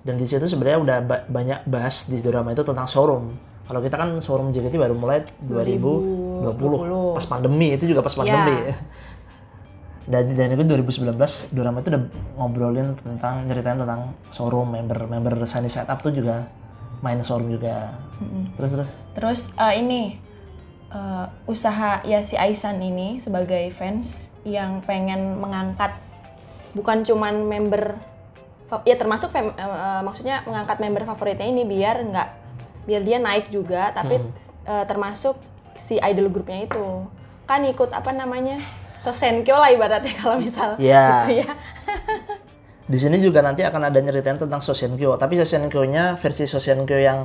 dan 0.00 0.14
di 0.14 0.24
situ 0.24 0.46
sebenarnya 0.46 0.78
udah 0.78 0.96
ba- 1.00 1.24
banyak 1.26 1.66
bahas 1.66 2.06
di 2.06 2.18
dorama 2.18 2.50
itu 2.50 2.62
tentang 2.62 2.86
showroom. 2.86 3.34
Kalau 3.64 3.80
kita 3.80 3.96
kan 3.96 4.14
showroom 4.18 4.48
JKT 4.48 4.76
baru 4.76 4.92
mulai 4.92 5.24
2020, 5.42 6.54
pas 7.12 7.26
pandemi 7.26 7.72
itu 7.72 7.84
juga 7.84 8.00
pas 8.00 8.12
pandemi. 8.12 8.54
Ya. 8.62 8.76
Dan 10.04 10.36
dan 10.36 10.52
itu 10.52 10.62
2019 10.68 11.16
dorama 11.56 11.80
itu 11.80 11.88
udah 11.88 12.02
ngobrolin 12.36 12.92
tentang 13.00 13.48
nyeritain 13.48 13.80
tentang 13.80 14.12
showroom 14.28 14.68
member 14.68 15.08
member 15.08 15.32
Sunny 15.48 15.72
Setup 15.72 15.96
tuh 16.04 16.12
juga 16.12 16.52
main 17.00 17.20
showroom 17.24 17.56
juga. 17.56 17.96
Terus 18.60 18.70
terus? 18.76 18.90
Terus 19.16 19.40
eh, 19.56 19.74
ini 19.80 20.20
eh, 20.92 21.26
usaha 21.48 22.04
ya 22.04 22.20
si 22.20 22.36
Aisan 22.36 22.84
ini 22.84 23.16
sebagai 23.16 23.64
fans 23.72 24.28
yang 24.44 24.84
pengen 24.84 25.40
mengangkat 25.40 25.96
bukan 26.76 27.00
cuman 27.00 27.48
member 27.48 27.96
ya 28.84 28.96
termasuk 29.00 29.32
fam- 29.32 29.56
eh, 29.56 29.64
eh, 29.64 30.02
maksudnya 30.04 30.44
mengangkat 30.44 30.84
member 30.84 31.08
favoritnya 31.08 31.48
ini 31.48 31.64
biar 31.64 31.96
nggak 32.04 32.28
biar 32.84 33.00
dia 33.00 33.16
naik 33.16 33.48
juga 33.48 33.88
tapi 33.96 34.20
eh, 34.68 34.84
termasuk 34.84 35.40
si 35.80 35.96
idol 35.96 36.28
grupnya 36.28 36.68
itu. 36.68 37.08
Kan 37.48 37.64
ikut 37.64 37.88
apa 37.92 38.12
namanya 38.12 38.60
sosenkyo 38.96 39.54
lah 39.54 39.70
ibaratnya 39.70 40.14
kalau 40.20 40.36
misal 40.38 40.76
Iya. 40.76 41.24
gitu 41.24 41.32
ya 41.42 41.50
Di 42.84 43.00
sini 43.00 43.16
juga 43.16 43.40
nanti 43.40 43.64
akan 43.64 43.88
ada 43.88 43.96
nyeritain 43.96 44.36
tentang 44.36 44.60
Sosienkyo, 44.60 45.16
tapi 45.16 45.40
Sosienkyo-nya 45.40 46.20
versi 46.20 46.44
Sosienkyo 46.44 47.00
yang 47.00 47.24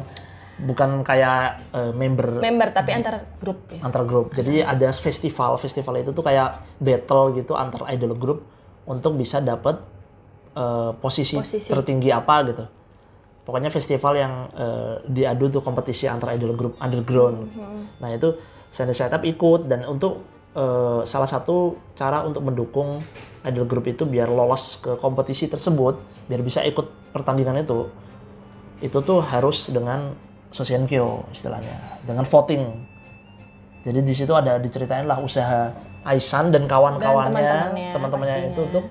bukan 0.60 1.04
kayak 1.04 1.72
eh, 1.72 1.92
member 1.92 2.40
member 2.40 2.72
tapi 2.72 2.92
antar 2.92 3.24
grup 3.40 3.68
ya 3.68 3.84
antar 3.84 4.04
grup. 4.04 4.32
Jadi 4.32 4.64
ada 4.64 4.88
festival, 4.92 5.56
festival 5.56 6.00
itu 6.00 6.12
tuh 6.12 6.24
kayak 6.24 6.80
battle 6.80 7.36
gitu 7.36 7.56
antar 7.56 7.92
idol 7.92 8.16
group 8.16 8.48
untuk 8.88 9.20
bisa 9.20 9.44
dapat 9.44 9.84
eh, 10.56 10.92
posisi, 10.96 11.36
Posisi. 11.36 11.68
tertinggi 11.68 12.08
apa 12.08 12.36
gitu. 12.48 12.64
Pokoknya 13.44 13.68
festival 13.68 14.14
yang 14.16 14.34
eh, 14.52 14.96
diadu 15.12 15.48
tuh 15.50 15.60
kompetisi 15.60 16.08
antar 16.08 16.40
idol 16.40 16.56
group 16.56 16.80
underground. 16.80 17.52
Nah 18.00 18.10
itu 18.12 18.32
Sunny 18.68 18.96
Setup 18.96 19.24
ikut 19.24 19.68
dan 19.68 19.84
untuk 19.84 20.24
eh, 20.56 21.02
salah 21.06 21.30
satu 21.30 21.78
cara 21.94 22.26
untuk 22.26 22.42
mendukung 22.42 22.98
idol 23.46 23.66
group 23.70 23.86
itu 23.88 24.04
biar 24.04 24.28
lolos 24.28 24.82
ke 24.82 24.98
kompetisi 24.98 25.48
tersebut, 25.48 26.00
biar 26.28 26.42
bisa 26.42 26.66
ikut 26.66 27.14
pertandingan 27.14 27.62
itu, 27.64 27.90
itu 28.82 28.98
tuh 29.02 29.20
harus 29.24 29.70
dengan 29.70 30.14
Sosienkyo 30.50 31.30
istilahnya, 31.30 32.02
dengan 32.04 32.26
voting. 32.26 32.64
Jadi 33.86 34.00
di 34.02 34.14
situ 34.18 34.34
ada 34.34 34.58
diceritain 34.58 35.06
lah 35.06 35.22
usaha 35.22 35.72
Aisan 36.00 36.50
dan 36.50 36.64
kawan-kawannya, 36.66 37.76
teman-temannya 37.94 38.56
itu 38.56 38.62
untuk 38.72 38.86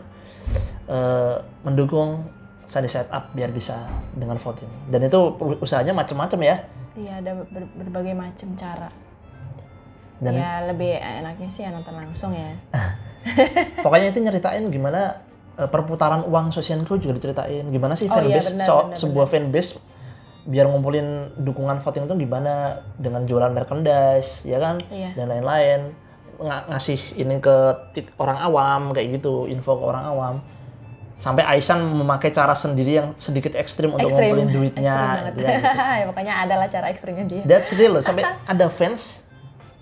eh, 0.86 1.36
mendukung 1.64 2.24
Sunny 2.68 2.86
Setup 2.86 3.32
biar 3.32 3.48
bisa 3.48 3.80
dengan 4.12 4.36
voting. 4.36 4.68
Dan 4.92 5.08
itu 5.08 5.18
usahanya 5.60 5.96
macam-macam 5.96 6.40
ya. 6.44 6.56
iya 6.98 7.22
ada 7.22 7.32
ber- 7.46 7.72
berbagai 7.78 8.12
macam 8.12 8.58
cara 8.58 8.90
Dan 10.18 10.34
ya 10.34 10.66
lebih 10.66 10.98
enaknya 10.98 11.48
sih 11.48 11.62
ya 11.62 11.70
nonton 11.70 11.94
langsung 11.94 12.34
ya. 12.34 12.50
Pokoknya 13.84 14.10
itu 14.10 14.18
nyeritain 14.18 14.66
gimana 14.66 15.22
eh, 15.54 15.68
perputaran 15.68 16.26
uang 16.26 16.50
Sosienkyo 16.50 16.98
juga 16.98 17.14
diceritain. 17.14 17.66
Gimana 17.68 17.94
sih 17.94 18.06
Oh 18.06 18.18
iya, 18.18 18.38
fanbase 18.38 18.50
benar, 18.54 18.66
so- 18.66 18.88
sebuah 18.96 19.26
fanbase 19.26 19.78
biar 20.42 20.64
ngumpulin 20.64 21.36
dukungan 21.36 21.78
voting 21.78 22.08
itu 22.08 22.14
gimana? 22.16 22.82
Dengan 22.94 23.22
jualan 23.24 23.52
merchandise 23.52 24.42
ya 24.42 24.58
kan? 24.58 24.82
Iya. 24.88 25.14
dan 25.14 25.26
lain-lain. 25.28 25.80
Nga- 26.38 26.64
ngasih 26.70 26.98
ini 27.18 27.34
ke 27.38 27.56
orang 28.16 28.38
awam 28.38 28.90
kayak 28.90 29.18
gitu 29.18 29.46
info 29.46 29.74
ke 29.74 29.84
orang 29.84 30.04
awam. 30.06 30.34
Sampai 31.18 31.42
Aisan 31.42 31.82
memakai 31.82 32.30
cara 32.30 32.54
sendiri 32.54 32.94
yang 32.94 33.10
sedikit 33.18 33.58
ekstrim 33.58 33.90
untuk 33.90 34.06
ekstrim. 34.06 34.38
ngumpulin 34.38 34.48
duitnya 34.54 34.86
ekstrim 34.86 35.10
ya, 35.10 35.30
gitu. 35.34 35.42
ya, 35.98 36.04
pokoknya 36.14 36.34
ada 36.46 36.54
lah 36.54 36.68
cara 36.70 36.86
ekstrimnya 36.88 37.26
dia. 37.26 37.42
That's 37.42 37.74
real 37.74 37.98
loh. 37.98 38.02
Sampai 38.02 38.22
ada 38.54 38.70
fans 38.70 39.26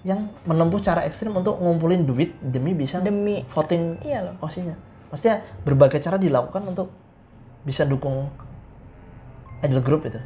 yang 0.07 0.31
menempuh 0.47 0.79
cara 0.79 1.03
ekstrim 1.03 1.35
untuk 1.35 1.59
ngumpulin 1.59 2.07
duit 2.07 2.39
demi 2.39 2.79
bisa 2.79 3.03
demi 3.03 3.43
voting 3.51 3.99
iya 4.07 4.23
loh 4.23 4.39
osinya. 4.39 4.79
Maksudnya 5.11 5.43
berbagai 5.67 5.99
cara 5.99 6.15
dilakukan 6.15 6.63
untuk 6.63 6.95
bisa 7.67 7.83
dukung 7.83 8.31
idol 9.67 9.83
group 9.83 10.07
itu 10.07 10.23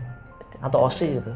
atau 0.61 0.85
osi 0.85 1.17
gitu. 1.17 1.33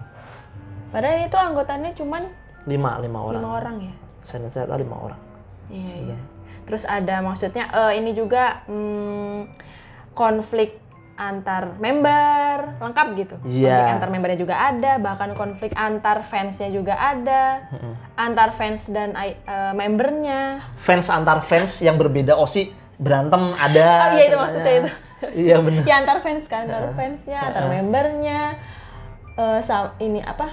padahal 0.92 1.24
itu 1.24 1.32
anggotanya 1.40 1.90
cuman 1.96 2.22
Lima 2.68 3.00
lima 3.00 3.18
orang. 3.24 3.40
lima 3.40 3.50
orang 3.56 3.76
ya 3.88 3.94
Saya 4.20 4.48
tahu 4.52 4.76
lima 4.84 4.96
orang. 5.00 5.20
iya 5.72 6.12
iya 6.12 6.18
terus 6.68 6.84
ada 6.84 7.24
maksudnya 7.24 7.64
eh, 7.72 7.92
ini 7.96 8.12
juga 8.12 8.60
hmm, 8.68 9.48
konflik 10.12 10.83
antar 11.14 11.78
member 11.78 12.78
lengkap 12.82 13.06
gitu. 13.14 13.36
Iya. 13.46 13.78
konflik 13.78 13.94
antar 13.94 14.08
membernya 14.10 14.38
juga 14.38 14.56
ada 14.58 14.92
bahkan 14.98 15.30
konflik 15.38 15.72
antar 15.78 16.26
fansnya 16.26 16.68
juga 16.74 16.98
ada. 16.98 17.70
Antar 18.18 18.54
fans 18.54 18.90
dan 18.90 19.14
eh, 19.14 19.72
membernya. 19.74 20.62
Fans 20.78 21.06
antar 21.10 21.42
fans 21.46 21.78
yang 21.82 21.94
berbeda 21.94 22.34
osi 22.34 22.70
berantem 22.98 23.54
ada. 23.58 24.10
Oh, 24.10 24.18
iya, 24.18 24.24
itu 24.30 24.36
maksudnya 24.38 24.74
itu. 24.82 24.90
Iya 25.24 25.56
benar. 25.64 25.82
ya 25.88 25.94
antar 26.04 26.18
fans 26.20 26.44
kan 26.52 26.68
antar 26.68 26.92
fansnya 26.92 27.40
antar 27.48 27.64
membernya 27.72 28.60
eh 29.40 29.60
sama 29.64 29.96
ini 29.96 30.20
apa 30.20 30.52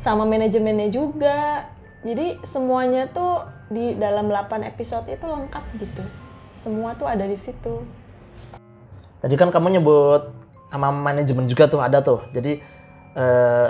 sama 0.00 0.24
manajemennya 0.24 0.88
juga. 0.88 1.68
Jadi 2.06 2.38
semuanya 2.46 3.10
tuh 3.10 3.42
di 3.66 3.98
dalam 3.98 4.30
8 4.30 4.62
episode 4.62 5.10
itu 5.10 5.26
lengkap 5.26 5.64
gitu. 5.82 6.04
Semua 6.54 6.94
tuh 6.94 7.10
ada 7.10 7.26
di 7.26 7.34
situ 7.34 7.82
Tadi 9.26 9.34
kan 9.34 9.50
kamu 9.50 9.82
nyebut 9.82 10.22
sama 10.70 10.94
manajemen 10.94 11.50
juga 11.50 11.66
tuh 11.66 11.82
ada 11.82 11.98
tuh. 11.98 12.22
Jadi 12.30 12.62
eh, 13.18 13.68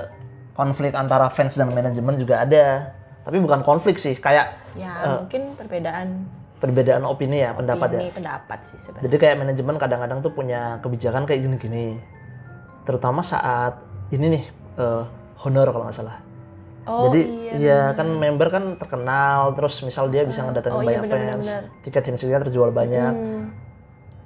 konflik 0.52 0.92
antara 0.92 1.32
fans 1.32 1.56
dan 1.56 1.72
manajemen 1.72 2.12
juga 2.20 2.44
ada. 2.44 2.92
Tapi 3.24 3.40
bukan 3.40 3.64
konflik 3.64 3.96
sih, 3.96 4.20
kayak 4.20 4.52
ya 4.76 5.24
mungkin 5.24 5.56
perbedaan 5.56 6.28
perbedaan 6.60 7.08
opini 7.08 7.40
ya, 7.40 7.56
pendapat 7.56 7.88
ya. 7.96 8.00
pendapat 8.12 8.58
sih 8.68 8.76
sebenarnya 8.76 9.04
Jadi 9.08 9.16
kayak 9.16 9.36
manajemen 9.40 9.76
kadang-kadang 9.80 10.18
tuh 10.20 10.32
punya 10.36 10.76
kebijakan 10.84 11.24
kayak 11.24 11.40
gini-gini. 11.48 11.98
Terutama 12.84 13.24
saat 13.24 13.80
ini 14.12 14.36
nih 14.36 14.44
eh, 14.76 15.02
honor 15.40 15.72
kalau 15.72 15.88
nggak 15.88 15.96
salah. 15.96 16.20
oh 16.86 17.08
Jadi 17.08 17.20
iya 17.48 17.52
ya 17.56 17.80
kan 17.96 18.12
member 18.12 18.52
kan 18.52 18.64
terkenal, 18.76 19.56
terus 19.56 19.80
misal 19.82 20.12
dia 20.12 20.22
bisa 20.22 20.44
ngedatengin 20.44 20.76
oh 20.78 20.82
iya, 20.84 21.00
banyak 21.00 21.02
benar, 21.08 21.16
fans, 21.16 21.46
benar. 21.48 21.62
tiket 21.82 22.04
hensingnya 22.12 22.38
terjual 22.44 22.70
banyak. 22.70 23.12
Hmm, 23.16 23.42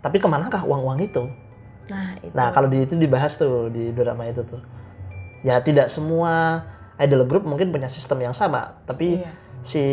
Tapi 0.00 0.16
ke 0.18 0.28
manakah 0.28 0.64
uang-uang 0.64 1.00
itu? 1.04 1.24
nah 1.90 2.14
itu 2.22 2.30
Nah 2.30 2.54
kalau 2.54 2.70
di 2.70 2.86
itu 2.86 2.94
dibahas 2.94 3.34
tuh 3.34 3.66
di 3.68 3.90
drama 3.90 4.22
itu 4.30 4.46
tuh. 4.46 4.62
Ya 5.42 5.58
tidak 5.58 5.90
semua 5.90 6.62
idol 7.00 7.26
group 7.26 7.48
mungkin 7.48 7.72
punya 7.74 7.88
sistem 7.90 8.22
yang 8.22 8.36
sama, 8.36 8.78
tapi 8.84 9.24
Iya. 9.24 9.32
si 9.64 9.84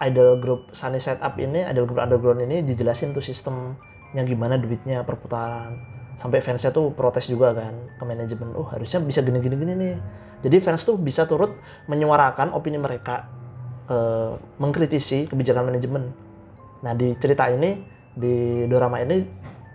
idol 0.00 0.40
group 0.40 0.72
Sunny 0.72 1.02
Setup 1.02 1.36
ini, 1.36 1.66
idol 1.66 1.84
group 1.84 2.00
underground 2.00 2.40
ini 2.40 2.64
dijelasin 2.64 3.12
tuh 3.12 3.20
sistemnya 3.20 4.22
gimana 4.24 4.56
duitnya 4.56 5.04
perputaran. 5.04 5.76
Sampai 6.16 6.40
fansnya 6.44 6.72
tuh 6.72 6.92
protes 6.92 7.28
juga 7.28 7.52
kan 7.52 7.74
ke 7.96 8.04
manajemen, 8.04 8.52
oh 8.56 8.68
harusnya 8.70 9.00
bisa 9.02 9.20
gini-gini 9.20 9.56
gini 9.56 9.72
nih. 9.76 9.96
Jadi 10.40 10.56
fans 10.64 10.84
tuh 10.88 10.96
bisa 10.96 11.28
turut 11.28 11.52
menyuarakan 11.84 12.56
opini 12.56 12.80
mereka, 12.80 13.28
eh, 13.90 14.32
mengkritisi 14.56 15.28
kebijakan 15.28 15.68
manajemen. 15.68 16.12
Nah 16.80 16.92
di 16.96 17.12
cerita 17.20 17.48
ini, 17.52 17.76
di 18.12 18.34
drama 18.66 18.98
ini 18.98 19.22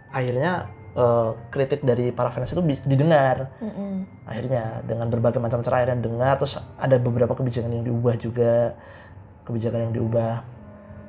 akhirnya 0.10 0.68
eh, 0.92 1.30
kritik 1.50 1.82
dari 1.82 2.12
para 2.12 2.30
fans 2.30 2.52
itu 2.52 2.62
didengar 2.84 3.52
Mm-mm. 3.60 4.26
akhirnya 4.26 4.84
dengan 4.84 5.08
berbagai 5.08 5.40
macam 5.40 5.60
cara 5.60 5.82
akhirnya 5.82 6.00
dengar 6.02 6.36
terus 6.36 6.56
ada 6.76 6.96
beberapa 6.96 7.32
kebijakan 7.32 7.72
yang 7.72 7.86
diubah 7.86 8.16
juga 8.16 8.76
kebijakan 9.44 9.90
yang 9.90 9.94
diubah 9.94 10.42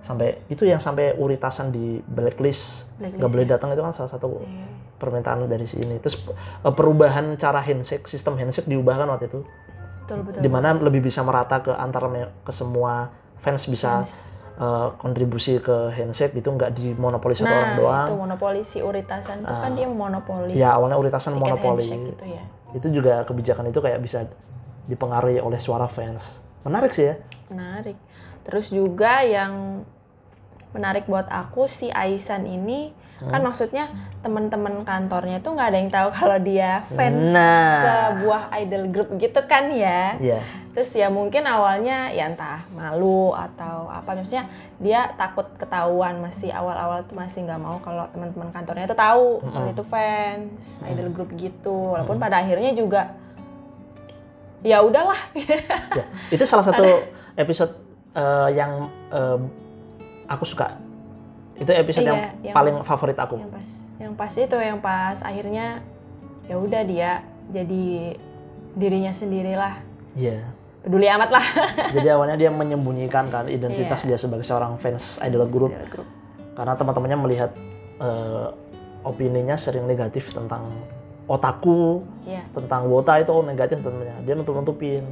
sampai 0.00 0.38
itu 0.46 0.62
yang 0.62 0.78
sampai 0.78 1.14
uritasan 1.14 1.70
di 1.70 1.98
blacklist 2.00 2.86
nggak 3.00 3.26
boleh 3.26 3.42
ya. 3.42 3.50
datang 3.56 3.74
itu 3.74 3.82
kan 3.82 3.92
salah 3.92 4.12
satu 4.12 4.38
Iya. 4.38 4.66
permintaan 4.96 5.44
dari 5.44 5.66
sini 5.66 5.98
terus 5.98 6.22
eh, 6.62 6.70
perubahan 6.70 7.34
cara 7.36 7.58
handshake 7.58 8.06
sistem 8.06 8.38
handshake 8.38 8.66
diubahkan 8.66 9.06
waktu 9.08 9.26
itu 9.26 9.40
Betul 10.06 10.22
betul. 10.22 10.40
di 10.40 10.48
mana 10.48 10.70
lebih 10.72 11.02
bisa 11.02 11.20
merata 11.20 11.58
ke 11.58 11.74
antar 11.74 12.06
me- 12.06 12.30
ke 12.40 12.52
semua 12.54 13.10
fans 13.36 13.66
bisa 13.66 14.00
Fans. 14.00 14.30
Eh, 14.56 14.88
kontribusi 14.96 15.60
ke 15.60 15.92
handshake 15.92 16.32
gitu 16.32 16.48
nggak 16.50 16.72
dimonopoli 16.72 17.32
satu 17.32 17.46
Nah, 17.46 17.56
orang 17.56 17.74
doang 17.76 18.06
itu 18.06 18.16
monopoli 18.16 18.60
si 18.60 18.78
uritasan 18.80 19.42
itu 19.42 19.54
kan 19.54 19.72
dia 19.72 19.86
monopoli. 19.86 20.52
ya 20.52 20.74
awalnya 20.74 20.96
uritasan 20.96 21.36
tiket 21.36 21.44
monopoli 21.44 21.84
gitu 21.86 22.24
ya. 22.24 22.42
itu 22.72 22.86
juga 22.90 23.22
kebijakan 23.22 23.68
itu 23.68 23.78
kayak 23.78 24.00
bisa 24.00 24.24
dipengaruhi 24.84 25.38
oleh 25.38 25.56
suara 25.56 25.86
fans 25.86 26.40
menarik 26.62 26.90
sih 26.90 27.06
ya 27.06 27.16
Menarik. 27.46 27.94
Terus 28.42 28.70
juga 28.70 29.22
yang 29.22 29.86
menarik 30.70 31.06
buat 31.06 31.26
aku 31.26 31.66
si 31.66 31.88
Aisan 31.88 32.42
ini 32.42 32.90
kan 33.16 33.40
Hmm. 33.40 33.48
maksudnya 33.48 33.88
teman-teman 34.20 34.84
kantornya 34.84 35.40
tuh 35.40 35.56
nggak 35.56 35.68
ada 35.72 35.78
yang 35.80 35.88
tahu 35.88 36.08
kalau 36.12 36.36
dia 36.36 36.84
fans 36.92 37.32
Nah. 37.32 37.80
sebuah 37.80 38.52
idol 38.60 38.84
group 38.92 39.08
gitu 39.16 39.40
kan 39.48 39.72
ya. 39.72 40.20
Iya 40.20 40.40
Terus 40.76 40.92
ya 40.92 41.08
mungkin 41.08 41.48
awalnya 41.48 42.12
ya 42.12 42.28
entah 42.28 42.68
malu 42.68 43.32
atau 43.32 43.88
apa 43.88 44.12
maksudnya 44.12 44.44
dia 44.76 45.08
takut 45.16 45.48
ketahuan 45.56 46.20
masih 46.20 46.52
awal-awal 46.52 47.00
tuh 47.08 47.16
masih 47.16 47.48
nggak 47.48 47.56
mau 47.56 47.80
kalau 47.80 48.04
teman-teman 48.12 48.52
kantornya 48.52 48.84
tuh 48.84 49.00
tahu 49.00 49.40
kalau 49.40 49.68
itu 49.72 49.84
fans 49.88 50.84
idol 50.84 51.08
group 51.08 51.32
gitu. 51.40 51.96
Walaupun 51.96 52.20
pada 52.20 52.44
akhirnya 52.44 52.76
juga 52.76 53.16
ya 54.60 54.84
udahlah. 54.84 55.16
ya. 55.32 56.04
itu 56.28 56.44
salah 56.44 56.64
satu 56.68 56.84
episode 57.32 57.72
eh, 58.12 58.48
yang 58.52 58.92
eh, 59.08 59.38
aku 60.28 60.44
suka 60.44 60.76
itu 61.56 61.70
episode 61.70 62.04
Iya, 62.04 62.12
yang, 62.12 62.22
yang- 62.42 62.56
paling 62.56 62.76
favorit 62.82 63.16
aku. 63.16 63.36
yang 63.36 63.50
pas 63.50 63.68
yang 63.96 64.12
pas 64.12 64.32
itu 64.32 64.56
yang 64.56 64.78
pas 64.78 65.18
akhirnya 65.20 65.80
ya 66.44 66.56
udah 66.56 66.82
dia 66.82 67.10
jadi 67.46 68.16
dirinya 68.72 69.10
sendirilah. 69.10 69.80
Iya. 70.12 70.52
Peduli 70.80 71.10
amat 71.10 71.30
lah. 71.32 71.42
Jadi 71.96 72.06
awalnya 72.06 72.36
dia 72.36 72.46
menyembunyikan 72.46 73.26
kan 73.26 73.46
identitas 73.46 74.00
Iya. 74.00 74.08
dia 74.08 74.18
sebagai 74.20 74.42
seorang 74.42 74.78
fans 74.78 75.18
idol 75.18 75.42
group. 75.46 75.70
Idol 75.70 75.90
group. 75.90 76.08
karena 76.52 76.72
teman-temannya 76.72 77.18
melihat 77.18 77.50
eh, 77.98 78.46
opininya 79.02 79.56
sering 79.56 79.84
negatif 79.84 80.30
tentang 80.30 80.70
otaku 81.26 82.00
ya 82.22 82.46
tentang 82.50 82.86
wota 82.86 83.18
itu 83.18 83.34
negatif 83.42 83.78
tentunya 83.78 84.14
dia 84.22 84.32
nutup 84.32 84.54
nutupin 84.54 85.02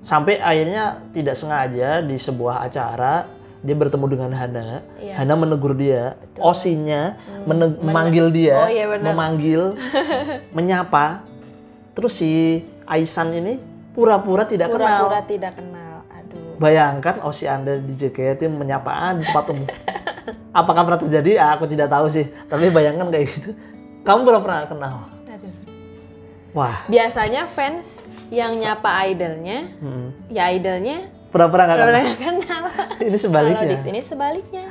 sampai 0.00 0.36
akhirnya 0.36 0.84
tidak 1.10 1.32
sengaja 1.32 2.02
di 2.02 2.14
sebuah 2.14 2.60
acara 2.60 3.24
dia 3.64 3.72
bertemu 3.74 4.04
dengan 4.12 4.30
Hana. 4.36 4.84
Iya. 5.00 5.14
Hana 5.16 5.34
menegur 5.34 5.72
dia. 5.72 6.20
Betul. 6.20 6.40
osinya 6.44 7.16
Hmm, 7.16 7.48
mene- 7.48 7.78
memanggil 7.80 8.26
dia 8.28 8.56
Oh, 8.60 8.68
iya 8.68 8.84
memanggil 8.86 9.72
menyapa. 10.56 11.24
Terus 11.96 12.12
si 12.12 12.60
Aisan 12.84 13.32
ini 13.32 13.56
pura-pura 13.96 14.44
tidak 14.44 14.68
pura-pura 14.68 15.24
kenal. 15.24 15.24
tidak 15.24 15.52
kenal. 15.56 16.04
Aduh. 16.12 16.60
Bayangkan 16.60 17.24
osi 17.24 17.48
anda 17.48 17.80
di 17.80 17.96
JKT 17.96 18.44
menyapa 18.52 19.16
di 19.16 19.24
tempat 19.24 19.48
umum. 19.48 19.64
Apakah 20.60 20.84
pernah 20.86 21.00
terjadi? 21.00 21.30
Ah, 21.40 21.56
aku 21.56 21.64
tidak 21.66 21.88
tahu 21.88 22.06
sih. 22.06 22.28
Tapi 22.46 22.68
bayangkan 22.68 23.08
kayak 23.08 23.26
gitu. 23.32 23.50
Kamu 24.04 24.22
pura-pura 24.22 24.60
nggak 24.60 24.70
kenal? 24.76 25.08
Aduh. 25.24 25.52
Wah. 26.52 26.84
Biasanya 26.86 27.48
fans 27.48 28.04
yang 28.28 28.52
nyapa 28.56 29.04
idolnya 29.06 29.68
hmm. 29.78 30.32
ya 30.32 30.48
idolnya 30.50 31.06
pura-pura 31.34 31.66
nggak 31.66 31.78
kenal. 31.82 31.98
Ini 33.02 33.10
kalau 33.10 33.18
sebaliknya 33.18 33.66
di 33.66 33.76
sini 33.76 33.98
sebaliknya. 33.98 34.64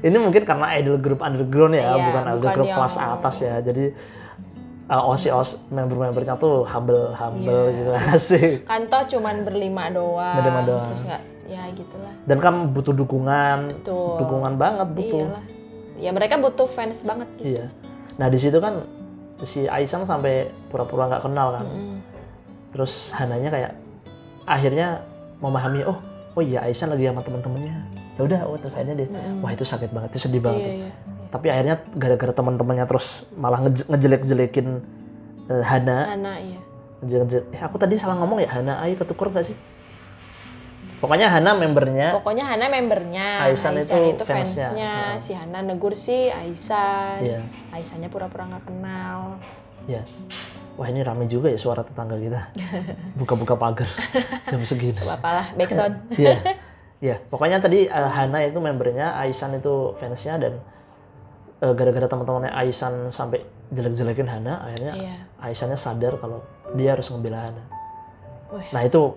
Ini 0.00 0.16
mungkin 0.16 0.44
karena 0.44 0.68
idol 0.76 0.96
group 0.96 1.20
underground 1.20 1.72
ya 1.72 1.82
Iya, 1.90 2.04
bukan 2.04 2.22
idol 2.22 2.36
bukan 2.36 2.52
group 2.54 2.68
yang- 2.68 2.78
kelas 2.78 2.94
atas 2.96 3.36
ya. 3.40 3.54
Jadi 3.60 3.84
uh, 4.86 5.08
osi 5.08 5.28
os 5.28 5.64
member-membernya 5.68 6.36
tuh 6.36 6.64
humble 6.64 7.12
humble 7.12 7.64
Iya. 7.66 7.74
gitu 7.74 7.90
asik. 8.12 8.56
Kan 8.64 8.84
toh 8.86 9.04
cuman 9.08 9.42
berlima 9.42 9.88
doang 9.88 10.36
Berlima 10.36 10.60
doang. 10.62 10.88
terus 10.88 11.04
nggak 11.04 11.22
ya 11.46 11.62
gitulah. 11.70 12.12
Dan 12.24 12.38
kan 12.38 12.54
butuh 12.68 12.92
dukungan. 12.92 13.58
Betul. 13.74 14.20
dukungan 14.20 14.54
banget 14.54 14.88
butuh. 14.90 15.24
Iyalah. 15.26 15.44
Ya 15.96 16.10
mereka 16.10 16.36
butuh 16.36 16.64
fans 16.64 17.00
banget 17.02 17.28
gitu. 17.36 17.56
Iya. 17.56 17.64
Nah 18.16 18.28
di 18.28 18.36
situ 18.36 18.56
kan 18.56 18.84
si 19.40 19.64
Aisan 19.66 20.04
sampai 20.04 20.48
pura-pura 20.68 21.08
nggak 21.08 21.24
kenal 21.24 21.56
kan. 21.56 21.64
Mm. 21.66 21.98
terus 22.70 23.10
Hananya 23.10 23.50
kayak 23.50 23.72
akhirnya 24.44 25.02
memahami 25.38 25.82
oh 25.82 25.98
oh 26.32 26.42
iya 26.42 26.62
Aisan 26.62 26.90
lagi 26.90 27.06
sama 27.06 27.20
teman-temannya. 27.20 27.74
Ya 28.18 28.20
udah 28.22 28.40
oh 28.46 28.56
terus 28.60 28.74
akhirnya 28.74 29.04
dia 29.04 29.08
Mm-mm. 29.08 29.40
wah 29.40 29.50
itu 29.50 29.64
sakit 29.64 29.90
banget 29.90 30.08
itu 30.14 30.20
sedih 30.28 30.42
banget. 30.42 30.60
Iya 30.60 30.72
iya 30.86 30.92
tapi 31.30 31.46
akhirnya 31.46 31.78
gara-gara 31.94 32.34
teman-temannya 32.34 32.90
terus 32.90 33.22
malah 33.38 33.62
ngeje- 33.62 33.86
ngejelek-jelekin 33.86 34.82
eh, 35.46 35.62
Hana. 35.62 36.10
Hana 36.18 36.32
iya. 36.42 36.58
Ngejelek 37.00 37.54
eh 37.54 37.62
aku 37.62 37.78
tadi 37.78 37.94
salah 37.96 38.18
ngomong 38.18 38.42
ya 38.42 38.50
Hana 38.50 38.82
ayo 38.82 38.98
ketuker 38.98 39.30
gak 39.30 39.46
sih? 39.46 39.56
Pokoknya 41.00 41.32
Hana 41.32 41.56
membernya. 41.56 42.12
Pokoknya 42.12 42.44
Hana 42.44 42.68
membernya, 42.68 43.46
Aisan 43.48 43.78
itu 43.80 43.88
fansnya. 44.20 44.68
fansnya, 44.68 44.92
si 45.16 45.32
Hana 45.32 45.64
negur 45.64 45.96
si 45.96 46.28
Aisan, 46.28 47.24
Iya. 47.24 47.40
Aisannya 47.72 48.12
pura-pura 48.12 48.44
nggak 48.50 48.68
kenal. 48.68 49.40
ya 49.88 50.04
wah 50.76 50.86
ini 50.88 51.00
rame 51.02 51.26
juga 51.26 51.50
ya 51.50 51.58
suara 51.58 51.82
tetangga 51.82 52.16
kita 52.16 52.40
buka-buka 53.16 53.54
pagar 53.56 53.90
jam 54.50 54.62
segini 54.62 54.96
Gak 54.96 55.18
apa 55.20 55.30
lah, 55.30 55.46
backsound. 55.56 55.94
Iya. 56.20 56.36
Iya, 57.00 57.16
pokoknya 57.32 57.64
tadi 57.64 57.88
eh, 57.88 58.10
Hana 58.12 58.44
itu 58.44 58.60
membernya, 58.60 59.16
Aisan 59.16 59.56
itu 59.56 59.96
fansnya 59.96 60.36
dan 60.36 60.60
eh, 61.64 61.72
gara-gara 61.72 62.04
teman-temannya 62.04 62.52
Aisan 62.52 63.08
sampai 63.08 63.40
jelek-jelekin 63.72 64.28
Hana, 64.28 64.60
akhirnya 64.68 64.92
Iya. 65.00 65.14
Aisannya 65.40 65.80
sadar 65.80 66.20
kalau 66.20 66.44
dia 66.76 66.92
harus 66.92 67.08
ngebela 67.08 67.40
Hana. 67.48 67.64
Wih. 68.52 68.68
Nah 68.76 68.82
itu 68.84 69.16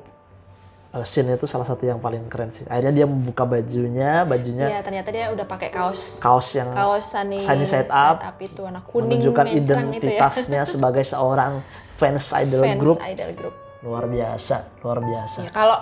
eh, 0.93 1.06
scene 1.06 1.34
itu 1.34 1.49
salah 1.49 1.65
satu 1.65 1.84
yang 1.84 1.97
paling 1.97 2.29
keren 2.29 2.53
sih. 2.53 2.63
Akhirnya 2.69 2.93
dia 2.93 3.06
membuka 3.10 3.43
bajunya, 3.43 4.21
bajunya 4.23 4.65
Iya, 4.69 4.79
ternyata 4.86 5.10
dia 5.10 5.25
udah 5.34 5.45
pakai 5.45 5.73
kaos 5.73 6.21
kaos 6.21 6.47
yang 6.53 6.69
kaos 6.69 7.10
Sunny, 7.10 7.41
Sunny 7.41 7.65
side 7.65 7.89
up, 7.89 8.21
itu 8.38 8.62
warna 8.62 8.82
kuning 8.86 9.19
menunjukkan 9.19 9.45
mencrang 9.49 9.89
itu 9.89 10.06
ya. 10.06 10.21
identitasnya 10.21 10.62
sebagai 10.73 11.03
seorang 11.03 11.65
fans 11.97 12.29
idol 12.38 12.62
Fans 12.62 12.77
group 12.77 12.97
idol 13.01 13.32
group. 13.34 13.56
luar 13.84 14.06
biasa, 14.08 14.79
luar 14.79 14.99
biasa. 15.01 15.39
Ya, 15.43 15.51
kalau 15.51 15.75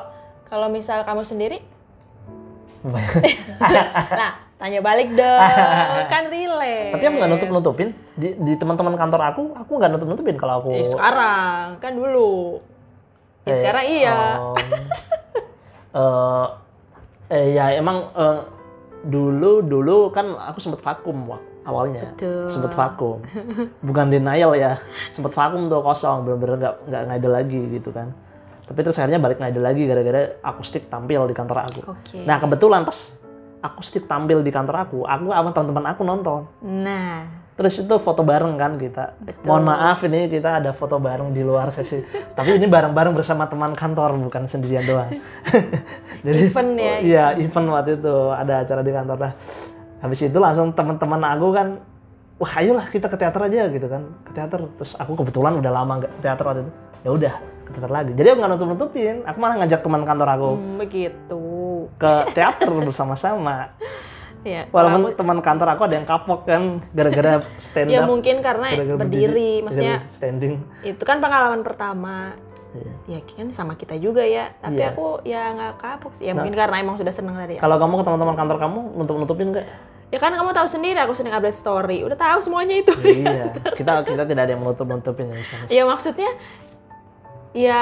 kalau 0.47 0.67
misal 0.67 1.05
kamu 1.05 1.21
sendiri, 1.21 1.61
nah 4.19 4.41
tanya 4.57 4.81
balik 4.81 5.13
dong, 5.13 5.39
kan 6.09 6.25
relate. 6.29 6.93
Tapi 6.97 7.03
aku 7.07 7.15
nggak 7.21 7.31
nutup 7.31 7.49
nutupin 7.49 7.89
di, 8.17 8.33
di 8.37 8.53
teman-teman 8.57 8.97
kantor 8.97 9.21
aku, 9.33 9.43
aku 9.53 9.71
nggak 9.77 9.91
nutup 9.93 10.07
nutupin 10.09 10.35
kalau 10.37 10.61
aku 10.61 10.69
Eh, 10.73 10.85
sekarang 10.85 11.77
kan 11.77 11.93
dulu. 11.93 12.57
Ya 13.41 13.47
Eh, 13.47 13.57
sekarang 13.57 13.85
iya. 13.85 14.17
oh. 14.37 14.53
Eh, 15.91 16.45
eh 17.35 17.45
ya 17.53 17.73
emang 17.73 18.11
eh, 18.11 18.39
dulu 19.01 19.61
dulu 19.61 20.11
kan 20.11 20.37
aku 20.37 20.59
sempat 20.59 20.79
vakum 20.79 21.25
wak- 21.25 21.47
awalnya 21.61 22.13
Betul. 22.13 22.45
sempat 22.47 22.73
vakum 22.73 23.21
bukan 23.81 24.05
denial 24.09 24.53
ya 24.53 24.81
sempat 25.09 25.29
vakum 25.31 25.65
tuh 25.67 25.77
kosong 25.79 26.21
bener-bener 26.21 26.57
nggak 26.57 26.75
nggak 26.85 27.01
ngidol 27.07 27.31
lagi 27.31 27.61
gitu 27.71 27.89
kan 27.89 28.13
tapi 28.63 28.81
terus 28.81 28.97
akhirnya 28.97 29.17
balik 29.17 29.37
ngidol 29.37 29.61
lagi 29.61 29.85
gara-gara 29.85 30.37
akustik 30.41 30.85
tampil 30.85 31.25
di 31.25 31.33
kantor 31.33 31.57
aku 31.63 31.79
Oke. 31.87 32.25
nah 32.25 32.37
kebetulan 32.37 32.81
pas 32.81 32.97
akustik 33.59 34.05
tampil 34.05 34.41
di 34.41 34.49
kantor 34.49 34.75
aku 34.79 34.97
aku 35.01 35.25
sama 35.29 35.49
teman-teman 35.51 35.85
aku 35.87 36.01
nonton 36.01 36.41
Nah, 36.61 37.29
Terus 37.61 37.77
itu 37.85 37.95
foto 38.01 38.25
bareng 38.25 38.57
kan 38.57 38.73
kita. 38.81 39.21
Betul. 39.21 39.45
Mohon 39.45 39.63
maaf 39.69 40.01
ini 40.01 40.25
kita 40.25 40.57
ada 40.57 40.73
foto 40.73 40.97
bareng 40.97 41.29
di 41.29 41.45
luar 41.45 41.69
sesi. 41.69 42.01
Tapi 42.37 42.57
ini 42.57 42.65
bareng-bareng 42.65 43.13
bersama 43.13 43.45
teman 43.45 43.77
kantor 43.77 44.17
bukan 44.17 44.49
sendirian 44.49 44.81
doang. 44.81 45.13
Event 46.25 46.73
ya. 46.73 46.95
Iya, 47.01 47.25
event 47.37 47.69
waktu 47.69 48.01
itu 48.01 48.15
ada 48.33 48.65
acara 48.65 48.81
di 48.81 48.89
kantor 48.89 49.17
lah. 49.17 49.33
Habis 50.01 50.25
itu 50.25 50.37
langsung 50.41 50.73
teman-teman 50.73 51.21
aku 51.21 51.47
kan 51.53 51.67
wah 52.41 52.51
ayolah 52.57 52.89
kita 52.89 53.09
ke 53.09 53.17
teater 53.21 53.41
aja 53.45 53.69
gitu 53.69 53.85
kan. 53.85 54.09
Ke 54.25 54.31
teater. 54.33 54.65
Terus 54.81 54.97
aku 54.97 55.13
kebetulan 55.21 55.53
udah 55.61 55.69
lama 55.69 56.01
nggak 56.01 56.17
ke 56.17 56.21
teater 56.25 56.45
waktu 56.49 56.61
itu. 56.65 56.73
Ya 57.05 57.09
udah 57.13 57.33
ke 57.61 57.69
teater 57.77 57.91
lagi. 57.93 58.11
Jadi 58.17 58.25
aku 58.25 58.37
nggak 58.41 58.51
nutup-nutupin. 58.57 59.15
Aku 59.29 59.37
malah 59.37 59.55
ngajak 59.61 59.85
teman 59.85 60.01
kantor 60.01 60.29
aku 60.33 60.49
hmm, 60.57 60.77
begitu. 60.81 61.41
ke 62.01 62.13
teater 62.33 62.69
bersama-sama. 62.73 63.69
Ya, 64.41 64.65
Walaupun 64.67 65.13
teman 65.13 65.37
kantor 65.37 65.67
aku 65.71 65.85
ada 65.85 65.95
yang 65.95 66.07
kapok 66.07 66.49
kan 66.49 66.81
gara-gara 66.89 67.45
stand 67.61 67.87
ya 67.87 68.01
up. 68.01 68.09
mungkin 68.09 68.41
karena 68.41 68.73
Gara-gara 68.73 68.97
berdiri, 68.97 69.61
maksudnya 69.61 70.01
gara-gara 70.01 70.09
standing. 70.11 70.53
itu 70.81 71.03
kan 71.05 71.21
pengalaman 71.21 71.61
pertama. 71.61 72.33
Iya. 73.05 73.19
Ya 73.19 73.37
kan 73.37 73.51
sama 73.51 73.75
kita 73.75 73.93
juga 73.95 74.23
ya, 74.23 74.49
tapi 74.57 74.79
Iya. 74.79 74.91
aku 74.91 75.21
ya 75.21 75.41
nggak 75.51 75.73
kapok 75.77 76.11
sih. 76.15 76.25
Ya 76.25 76.33
mungkin 76.33 76.55
karena 76.55 76.79
emang 76.79 76.97
sudah 76.97 77.11
senang 77.11 77.35
dari 77.35 77.59
Kalau 77.59 77.77
kamu 77.77 77.93
ke 77.93 78.03
teman-teman 78.03 78.35
kantor 78.35 78.57
kamu 78.57 78.79
nutup 78.95 79.15
nutupin 79.19 79.47
nggak? 79.51 79.67
Ya 80.09 80.17
kan 80.17 80.31
kamu 80.31 80.51
tahu 80.51 80.67
sendiri 80.67 80.97
aku 80.97 81.13
sering 81.13 81.31
update 81.31 81.55
story. 81.55 82.01
Udah 82.01 82.17
tahu 82.17 82.39
semuanya 82.41 82.81
itu. 82.81 82.91
iya 83.05 83.51
kita 83.71 84.01
kita 84.01 84.23
tidak 84.25 84.41
ada 84.41 84.51
yang 84.51 84.59
menutup 84.59 84.83
nutupin 84.83 85.29
ya. 85.29 85.37
Ya 85.69 85.83
maksudnya 85.85 86.31
ya 87.51 87.79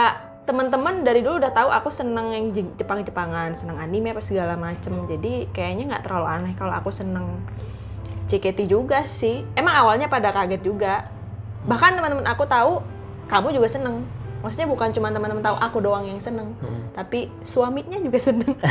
teman-teman 0.49 1.05
dari 1.05 1.21
dulu 1.21 1.37
udah 1.37 1.53
tahu 1.53 1.69
aku 1.69 1.89
seneng 1.89 2.33
yang 2.33 2.45
Je- 2.49 2.73
Jepang-Jepangan, 2.75 3.53
seneng 3.53 3.77
anime 3.77 4.09
apa 4.09 4.19
segala 4.19 4.57
macem. 4.57 4.89
Jadi 5.05 5.45
kayaknya 5.49 5.85
nggak 5.87 6.03
terlalu 6.03 6.25
aneh 6.27 6.53
kalau 6.53 6.73
aku 6.73 6.89
seneng 6.89 7.37
JKT 8.25 8.65
juga 8.65 9.05
sih. 9.05 9.45
Emang 9.53 9.77
awalnya 9.77 10.09
pada 10.09 10.29
kaget 10.29 10.61
juga. 10.61 11.05
Bahkan 11.63 11.93
teman-teman 11.93 12.25
aku 12.25 12.43
tahu 12.43 12.81
kamu 13.25 13.53
juga 13.53 13.69
seneng. 13.69 14.09
Maksudnya 14.39 14.65
bukan 14.65 14.89
cuma 14.89 15.07
teman-teman 15.07 15.43
tahu 15.43 15.57
aku 15.59 15.77
doang 15.79 16.01
yang 16.03 16.17
seneng, 16.17 16.55
Hmm. 16.57 16.89
tapi 16.95 17.27
suaminya 17.43 17.99
juga 17.99 18.17
seneng. 18.17 18.55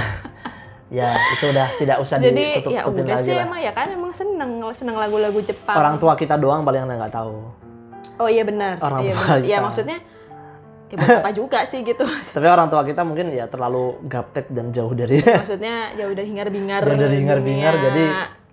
ya 0.89 1.13
itu 1.31 1.45
udah 1.47 1.69
tidak 1.77 1.97
usah 2.01 2.17
Jadi 2.17 2.33
ditutup 2.57 2.73
ya 2.73 2.89
udah 2.89 3.21
sih 3.21 3.37
lah 3.37 3.45
emang 3.45 3.61
ya 3.61 3.77
kan 3.77 3.93
emang 3.93 4.09
seneng 4.11 4.57
seneng 4.73 4.97
lagu-lagu 4.97 5.37
Jepang. 5.39 5.77
orang 5.77 6.01
tua 6.01 6.17
kita 6.17 6.35
doang 6.35 6.65
paling 6.65 6.81
yang 6.81 6.97
nggak 6.97 7.13
tahu 7.13 7.45
Oh 8.17 8.27
iya 8.27 8.41
benar. 8.43 8.81
Orang 8.81 9.05
iya, 9.05 9.13
tua 9.13 9.21
benar. 9.21 9.39
Iya 9.39 9.45
kita. 9.53 9.63
maksudnya 9.63 9.99
ya 10.91 10.97
buat 10.97 11.21
apa 11.21 11.31
juga 11.31 11.59
sih 11.63 11.81
gitu. 11.81 12.05
tapi 12.35 12.47
orang 12.47 12.67
tua 12.67 12.83
kita 12.83 13.03
mungkin 13.03 13.29
ya 13.29 13.45
terlalu 13.45 14.01
gaptek 14.05 14.49
dan 14.49 14.71
jauh 14.71 14.91
dari 14.91 15.21
maksudnya 15.41 15.93
ya 15.93 16.05
udah 16.05 16.25
hingar-bingar 16.25 16.81
Jauh 16.81 16.97
dari 16.97 17.17
hingar-bingar, 17.19 17.75
jadi 17.79 18.05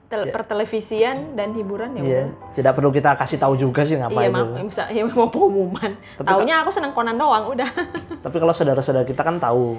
tel- 0.06 0.30
pertelevisian 0.30 1.34
dan 1.34 1.52
hiburan 1.52 1.92
ya 1.92 2.02
Iya, 2.02 2.06
udah. 2.06 2.26
tidak 2.54 2.72
perlu 2.74 2.90
kita 2.90 3.10
kasih 3.14 3.38
tahu 3.38 3.54
juga 3.56 3.82
sih 3.82 3.96
Iya, 3.96 4.06
ngapain 4.06 4.30
maaf, 4.30 4.48
itu. 4.52 4.68
bisa 4.68 4.84
ya 4.88 5.02
mau 5.04 5.28
pengumuman. 5.28 5.92
Taunya 6.20 6.56
aku 6.60 6.70
seneng 6.70 6.92
Conan 6.92 7.16
doang, 7.16 7.50
udah. 7.50 7.70
Tapi 8.26 8.36
kalau 8.36 8.52
saudara-saudara 8.52 9.04
kita 9.04 9.22
kan 9.22 9.38
tahu, 9.38 9.74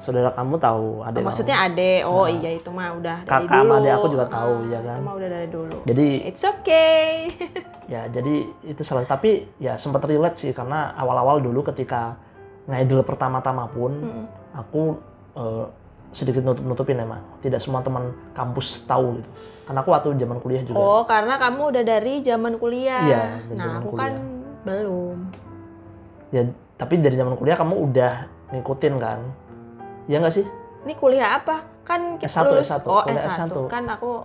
saudara 0.00 0.32
kamu 0.32 0.56
tahu, 0.56 1.04
ada 1.04 1.20
Maksudnya 1.20 1.56
ade, 1.60 2.02
oh 2.02 2.24
iya 2.24 2.50
itu 2.52 2.68
mah 2.68 2.90
udah 2.92 3.16
dari 3.20 3.30
Kakak 3.44 3.60
dulu. 3.62 3.74
adik 3.76 3.92
aku 3.92 4.06
juga 4.08 4.26
tahu, 4.26 4.54
Ah, 4.56 4.66
ya 4.66 4.80
kan? 4.80 4.96
Itu 4.96 5.04
mah 5.04 5.14
udah 5.14 5.28
dari 5.30 5.48
dulu. 5.48 5.76
Jadi 5.84 6.08
It's 6.24 6.42
okay. 6.42 7.06
ya 7.92 8.06
jadi 8.06 8.34
itu 8.64 8.80
salah 8.80 9.02
tapi 9.02 9.30
ya 9.56 9.74
sempat 9.74 10.00
relate 10.02 10.38
sih 10.38 10.50
karena 10.50 10.94
awal-awal 10.94 11.38
dulu 11.38 11.60
ketika 11.64 12.14
ngidol 12.64 13.02
pertama-tama 13.02 13.66
pun 13.66 13.90
aku 14.52 14.94
eh, 15.34 15.66
sedikit 16.10 16.40
nutup-nutupin 16.40 16.96
emang 16.96 17.18
tidak 17.38 17.58
semua 17.58 17.78
teman 17.80 18.08
kampus 18.30 18.82
tahu 18.84 19.14
gitu 19.16 19.30
karena 19.64 19.78
aku 19.80 19.90
waktu 19.90 20.08
zaman 20.16 20.38
kuliah 20.38 20.62
juga 20.62 20.78
Oh, 20.78 21.02
karena 21.02 21.34
kamu 21.36 21.62
udah 21.68 21.82
dari 21.84 22.14
zaman 22.20 22.52
kuliah. 22.56 23.02
Iya, 23.04 23.22
dari 23.44 23.54
Nah, 23.54 23.64
zaman 23.64 23.76
aku 23.76 23.88
kuliah. 23.88 24.00
kan 24.00 24.12
belum. 24.60 25.18
ya 26.30 26.42
tapi 26.76 26.94
dari 26.96 27.14
zaman 27.14 27.34
kuliah 27.34 27.56
kamu 27.56 27.74
udah 27.84 28.12
ngikutin 28.50 28.94
kan 28.96 29.18
ya 30.10 30.18
nggak 30.18 30.34
sih 30.34 30.46
Ini 30.80 30.96
kuliah 30.96 31.36
apa? 31.36 31.60
Kan 31.82 32.16
kita 32.16 32.40
S1, 32.40 32.44
lulus 32.48 32.66
S1, 32.66 32.82
oh 32.84 33.04
kuliah 33.04 33.22
S1. 33.22 33.46
S1. 33.46 33.68
Kan 33.68 33.84
aku 33.86 34.24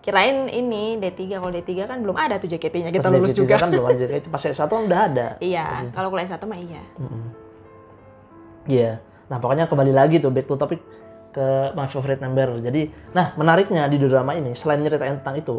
kirain 0.00 0.46
ini 0.46 0.96
D3. 0.96 1.18
Kalau 1.32 1.48
D3 1.48 1.70
kan 1.84 1.98
belum 1.98 2.14
ada 2.14 2.36
tuh 2.36 2.46
JKT-nya 2.46 2.90
kita 2.90 3.00
Pas 3.00 3.14
lulus 3.14 3.30
dari 3.30 3.40
juga. 3.40 3.54
kan 3.56 3.68
belum 3.68 3.86
ada 3.86 4.04
itu 4.12 4.28
pas 4.28 4.42
S1 4.44 4.66
kan 4.66 4.82
udah 4.84 5.00
ada 5.04 5.26
Iya, 5.38 5.66
kalau 5.90 6.10
kuliah 6.10 6.26
S1 6.26 6.42
mah 6.42 6.58
iya. 6.58 6.82
Iya. 8.66 8.90
Nah, 9.26 9.38
pokoknya 9.38 9.66
kembali 9.66 9.92
lagi 9.92 10.18
tuh 10.18 10.30
back 10.30 10.46
to 10.46 10.54
topic 10.54 10.80
ke 11.30 11.46
my 11.72 11.86
favorite 11.86 12.18
member. 12.18 12.58
Jadi, 12.60 12.90
nah 13.12 13.34
menariknya 13.34 13.86
di 13.86 13.98
drama 14.00 14.32
ini 14.32 14.54
selain 14.54 14.80
nyeritain 14.80 15.20
tentang 15.20 15.36
itu, 15.36 15.56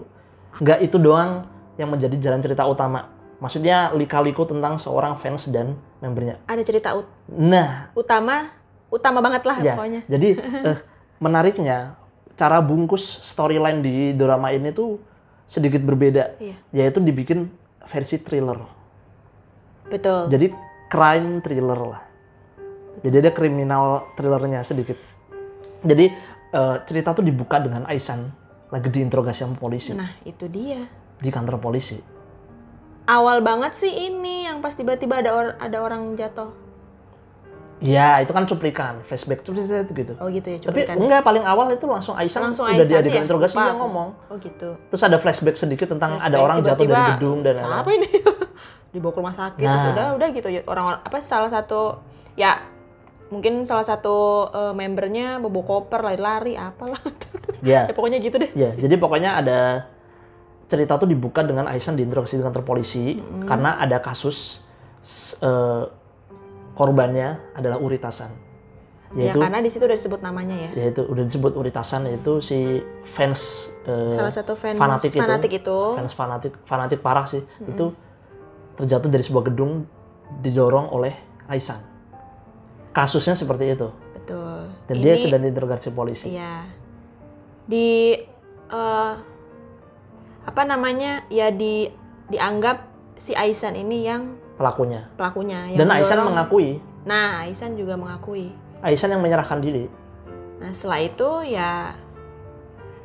nggak 0.58 0.80
itu 0.82 0.98
doang 0.98 1.46
yang 1.76 1.88
menjadi 1.88 2.16
jalan 2.18 2.42
cerita 2.42 2.64
utama. 2.64 3.08
Maksudnya 3.38 3.94
lika-liku 3.94 4.44
tentang 4.44 4.76
seorang 4.76 5.16
fans 5.16 5.48
dan 5.48 5.72
membernya. 6.00 6.42
Ada 6.44 6.64
cerita 6.64 6.98
ut- 6.98 7.12
Nah, 7.30 7.94
utama, 7.94 8.50
utama 8.88 9.20
banget 9.20 9.44
lah 9.44 9.58
ya. 9.60 9.74
pokoknya. 9.74 10.02
Jadi 10.06 10.30
eh, 10.70 10.78
menariknya 11.18 11.98
cara 12.38 12.62
bungkus 12.62 13.02
storyline 13.24 13.82
di 13.82 13.96
drama 14.14 14.50
ini 14.50 14.70
tuh 14.70 15.02
sedikit 15.48 15.82
berbeda, 15.82 16.38
Iya. 16.38 16.56
yaitu 16.72 17.00
dibikin 17.00 17.48
versi 17.84 18.20
thriller. 18.20 18.60
Betul. 19.88 20.28
Jadi 20.28 20.52
crime 20.88 21.40
thriller 21.40 21.80
lah. 21.88 22.02
Jadi 23.00 23.16
ada 23.18 23.32
kriminal 23.32 23.86
thrillernya 24.14 24.62
sedikit. 24.62 24.98
Jadi 25.82 26.12
eh, 26.48 26.76
cerita 26.84 27.14
tuh 27.14 27.24
dibuka 27.24 27.58
dengan 27.58 27.88
Aisan 27.88 28.28
lagi 28.68 28.92
diinterogasi 28.92 29.48
sama 29.48 29.56
polisi 29.56 29.96
Nah, 29.96 30.12
itu 30.22 30.44
dia. 30.46 30.84
di 31.18 31.32
kantor 31.32 31.58
polisi. 31.58 31.98
Awal 33.08 33.40
banget 33.40 33.74
sih 33.74 33.90
ini 33.90 34.44
yang 34.44 34.60
pas 34.60 34.76
tiba-tiba 34.76 35.18
ada 35.18 35.32
or- 35.32 35.56
ada 35.58 35.78
orang 35.80 36.14
jatuh. 36.14 36.52
Ya 37.78 38.18
itu 38.26 38.34
kan 38.34 38.50
cuplikan, 38.50 39.06
flashback 39.06 39.46
cuplikan 39.46 39.86
gitu. 39.86 40.14
Oh 40.18 40.28
gitu 40.28 40.48
ya, 40.50 40.58
Tapi 40.58 40.66
cuplikan. 40.88 40.96
enggak 40.98 41.22
paling 41.22 41.46
awal 41.46 41.70
itu 41.70 41.86
langsung 41.86 42.18
Aisan 42.18 42.50
Langsung 42.50 42.66
udah 42.66 42.74
Aisan 42.74 42.90
diadegan 42.90 43.22
ya? 43.22 43.26
interogasi 43.30 43.54
Lupa 43.54 43.66
dia 43.70 43.76
ngomong. 43.78 44.10
Oh 44.34 44.36
gitu. 44.42 44.70
Terus 44.90 45.02
ada 45.06 45.18
flashback 45.22 45.56
sedikit 45.56 45.88
tentang 45.94 46.18
ada 46.18 46.26
Flashback, 46.26 46.42
orang 46.42 46.58
jatuh 46.66 46.86
dari 46.86 47.04
gedung 47.14 47.40
dan 47.46 47.54
lain-lain. 47.62 47.82
Apa 47.86 47.90
ini? 47.94 48.10
Dibawa 48.98 49.12
ke 49.14 49.20
rumah 49.22 49.36
sakit 49.36 49.62
Nah. 49.62 49.74
terus 49.78 49.88
udah 49.94 50.08
udah 50.18 50.28
gitu 50.34 50.48
orang 50.66 50.86
apa 51.06 51.18
salah 51.22 51.52
satu 51.54 52.02
ya 52.34 52.58
mungkin 53.28 53.62
salah 53.62 53.84
satu 53.84 54.48
eh, 54.50 54.74
membernya 54.74 55.38
bobo 55.38 55.62
koper 55.62 56.02
lari-lari 56.02 56.58
apalah. 56.58 56.98
Ya. 57.66 57.90
ya 57.90 57.94
pokoknya 57.94 58.22
gitu 58.22 58.38
deh. 58.38 58.54
Ya, 58.54 58.70
jadi 58.78 59.02
pokoknya 59.02 59.42
ada 59.42 59.90
cerita 60.70 60.94
tuh 60.98 61.10
dibuka 61.10 61.42
dengan 61.42 61.66
Aisan 61.66 61.98
diinterogasi 61.98 62.38
di 62.38 62.46
kantor 62.46 62.62
polisi 62.62 63.18
karena 63.50 63.82
ada 63.82 63.98
kasus 63.98 64.62
eh, 65.42 65.84
korbannya 66.78 67.58
adalah 67.58 67.82
uritasan. 67.82 68.30
Ya 69.16 69.32
Yaitu 69.32 69.40
karena 69.40 69.64
di 69.64 69.72
situ 69.72 69.88
udah 69.88 69.96
disebut 69.96 70.20
namanya 70.20 70.52
ya. 70.54 70.70
yaitu 70.76 71.00
udah 71.00 71.24
disebut 71.24 71.56
uritasan 71.56 72.12
yaitu 72.12 72.44
si 72.44 72.84
fans 73.08 73.72
eh, 73.88 74.12
Salah 74.14 74.30
satu 74.30 74.54
fans 74.54 74.76
fanatik 74.76 75.10
itu. 75.10 75.18
fanatik 75.18 75.52
itu. 75.58 75.78
fans 75.96 76.12
fanatik 76.12 76.54
fanatik 76.68 77.00
parah 77.00 77.24
sih 77.24 77.40
itu 77.64 77.96
terjatuh 78.76 79.08
dari 79.08 79.24
sebuah 79.24 79.48
gedung 79.48 79.88
didorong 80.44 80.92
oleh 80.92 81.16
Aisan. 81.48 81.80
Kasusnya 82.92 83.40
seperti 83.40 83.80
itu 83.80 83.88
Betul. 84.12 84.76
dan 84.86 84.96
Ini- 85.00 85.04
dia 85.08 85.16
sedang 85.16 85.42
diinterogasi 85.42 85.88
polisi. 85.96 86.36
Iya. 86.36 86.68
Di 87.64 87.88
eh, 88.68 89.14
apa 90.44 90.62
namanya? 90.68 91.24
Ya 91.32 91.48
di 91.48 91.88
dianggap 92.28 92.84
si 93.16 93.32
Aisan 93.32 93.80
ini 93.80 94.04
yang 94.04 94.36
Pelakunya. 94.58 95.06
pelakunya 95.14 95.70
yang 95.70 95.80
Dan 95.80 95.90
Aisan 95.94 96.26
mengakui 96.26 96.82
Nah, 97.06 97.46
Aisan 97.46 97.78
juga 97.78 97.96
mengakui. 97.96 98.52
Aisan 98.84 99.16
yang 99.16 99.24
menyerahkan 99.24 99.64
diri. 99.64 99.88
Nah, 100.60 100.74
setelah 100.74 101.00
itu 101.00 101.30
ya 101.46 101.96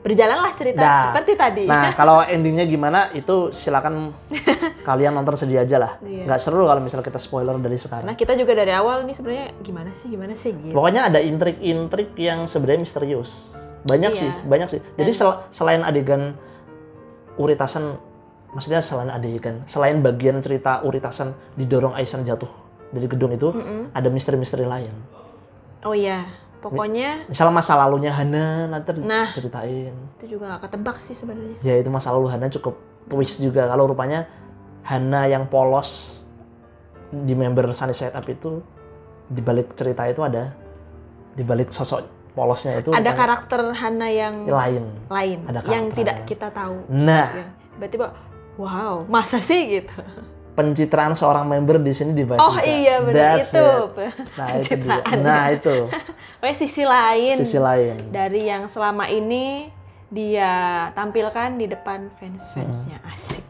berjalanlah 0.02 0.50
cerita 0.50 0.82
Nah, 0.82 1.02
seperti 1.06 1.32
tadi. 1.38 1.64
Nah, 1.70 1.94
kalau 2.00 2.26
endingnya 2.26 2.66
gimana 2.66 3.14
itu 3.14 3.54
silakan 3.54 4.10
kalian 4.88 5.14
nonton 5.14 5.38
sendiri 5.38 5.62
aja 5.62 5.78
lah. 5.78 5.92
Iya. 6.02 6.26
Nggak 6.26 6.40
seru 6.42 6.66
kalau 6.66 6.82
misalnya 6.82 7.06
kita 7.06 7.22
spoiler 7.22 7.54
dari 7.56 7.78
sekarang. 7.78 8.10
Karena 8.10 8.18
kita 8.18 8.32
juga 8.34 8.52
dari 8.52 8.72
awal 8.74 9.06
nih 9.06 9.14
sebenarnya 9.14 9.46
gimana 9.62 9.90
sih, 9.94 10.10
gimana 10.10 10.34
sih 10.34 10.50
gitu. 10.50 10.74
Pokoknya 10.74 11.06
ada 11.06 11.22
intrik-intrik 11.22 12.18
yang 12.18 12.50
sebenarnya 12.50 12.80
misterius. 12.82 13.54
Banyak 13.82 14.12
Iya. 14.12 14.18
sih, 14.18 14.30
banyak 14.42 14.68
sih. 14.68 14.80
Jadi 14.98 15.10
sel- 15.12 15.38
selain 15.50 15.82
adegan 15.82 16.34
uritasan, 17.34 17.94
maksudnya 18.52 18.80
selain 18.84 19.08
adegan, 19.08 19.64
selain 19.64 20.00
bagian 20.00 20.40
cerita 20.44 20.84
uritasan 20.84 21.32
didorong 21.56 21.96
Aisan 21.96 22.22
jatuh 22.22 22.48
dari 22.92 23.08
gedung 23.08 23.32
itu, 23.32 23.48
Mm-mm. 23.52 23.90
ada 23.92 24.08
misteri-misteri 24.12 24.68
lain. 24.68 24.92
Oh 25.82 25.96
iya, 25.96 26.28
pokoknya 26.60 27.26
Misalnya 27.26 27.54
masa 27.58 27.74
lalunya 27.74 28.12
Hana 28.12 28.68
nanti 28.68 28.92
Nah. 29.00 29.32
ceritain. 29.34 29.96
itu 30.20 30.36
juga 30.38 30.54
gak 30.56 30.68
ketebak 30.68 31.00
sih 31.00 31.16
sebenarnya. 31.16 31.56
Ya 31.64 31.80
itu 31.80 31.88
masa 31.88 32.12
lalu 32.12 32.28
Hana 32.30 32.46
cukup 32.52 32.76
twist 33.08 33.40
juga. 33.40 33.66
Kalau 33.66 33.88
rupanya 33.88 34.28
Hana 34.84 35.26
yang 35.26 35.48
polos 35.48 36.22
di 37.10 37.34
member 37.34 37.72
Sunny 37.72 37.92
Side 37.92 38.14
Up 38.14 38.24
itu 38.24 38.62
di 39.26 39.40
balik 39.40 39.72
cerita 39.74 40.04
itu 40.06 40.20
ada 40.20 40.52
di 41.32 41.40
balik 41.40 41.72
sosok 41.72 42.04
polosnya 42.32 42.80
itu 42.80 42.92
Ada 42.92 43.12
karakter 43.12 43.72
Hana 43.72 44.08
yang 44.08 44.44
lain. 44.44 44.84
lain 45.08 45.38
Ada 45.48 45.60
yang 45.68 45.84
tidak 45.92 46.24
kita 46.24 46.48
tahu. 46.48 46.84
Nah, 46.88 47.28
Yang 47.32 47.48
tiba-tiba 47.76 48.06
wow, 48.56 49.04
masa 49.06 49.38
sih 49.38 49.80
gitu. 49.80 50.00
pencitraan 50.52 51.16
seorang 51.16 51.48
member 51.48 51.80
di 51.80 51.96
sini 51.96 52.12
dibahas. 52.12 52.44
Oh 52.44 52.60
iya 52.60 53.00
benar 53.00 53.40
itu. 53.40 53.56
it. 53.56 54.12
Nah, 54.36 54.48
itu. 54.52 54.56
Pencitraan. 54.60 55.16
Nah, 55.18 55.44
itu 55.48 55.76
Pokoknya 56.38 56.56
sisi 56.58 56.82
lain 56.84 57.34
sisi 57.40 57.56
lain. 57.56 58.12
dari 58.12 58.44
yang 58.44 58.68
selama 58.68 59.08
ini 59.08 59.72
dia 60.12 60.52
tampilkan 60.92 61.56
di 61.56 61.72
depan 61.72 62.12
fans-fansnya 62.20 63.00
asik. 63.08 63.40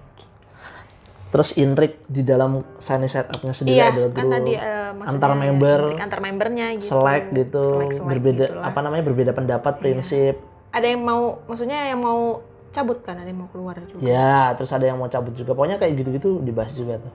Terus 1.32 1.56
intrik 1.56 2.04
di 2.06 2.20
dalam 2.20 2.60
Sunny 2.76 3.08
Side 3.08 3.32
Up-nya 3.32 3.56
sendiri 3.56 3.80
Iya, 3.80 3.88
ada 3.88 4.02
kan 4.12 4.26
tadi 4.28 4.52
maksudnya 4.52 5.08
antar 5.08 5.32
member, 5.32 5.80
antar 5.96 6.20
membernya 6.20 6.66
gitu. 6.76 6.92
selek 6.92 7.24
gitu, 7.32 7.64
Selek-selek 7.66 8.08
berbeda 8.12 8.44
gitulah. 8.52 8.64
apa 8.68 8.78
namanya 8.78 9.02
berbeda 9.08 9.32
pendapat, 9.32 9.74
prinsip. 9.80 10.36
Ada 10.70 10.92
yang 10.92 11.02
mau 11.02 11.40
maksudnya 11.48 11.88
yang 11.88 12.04
mau 12.04 12.44
cabut 12.72 12.98
kan, 13.04 13.20
ada 13.20 13.28
yang 13.28 13.44
mau 13.44 13.50
keluar 13.52 13.76
juga. 13.84 14.00
Ya, 14.00 14.56
terus 14.56 14.72
ada 14.72 14.88
yang 14.88 14.96
mau 14.96 15.06
cabut 15.12 15.36
juga. 15.36 15.52
Pokoknya 15.52 15.76
kayak 15.76 15.92
gitu-gitu 16.00 16.40
dibahas 16.40 16.72
juga 16.72 16.98
tuh. 16.98 17.14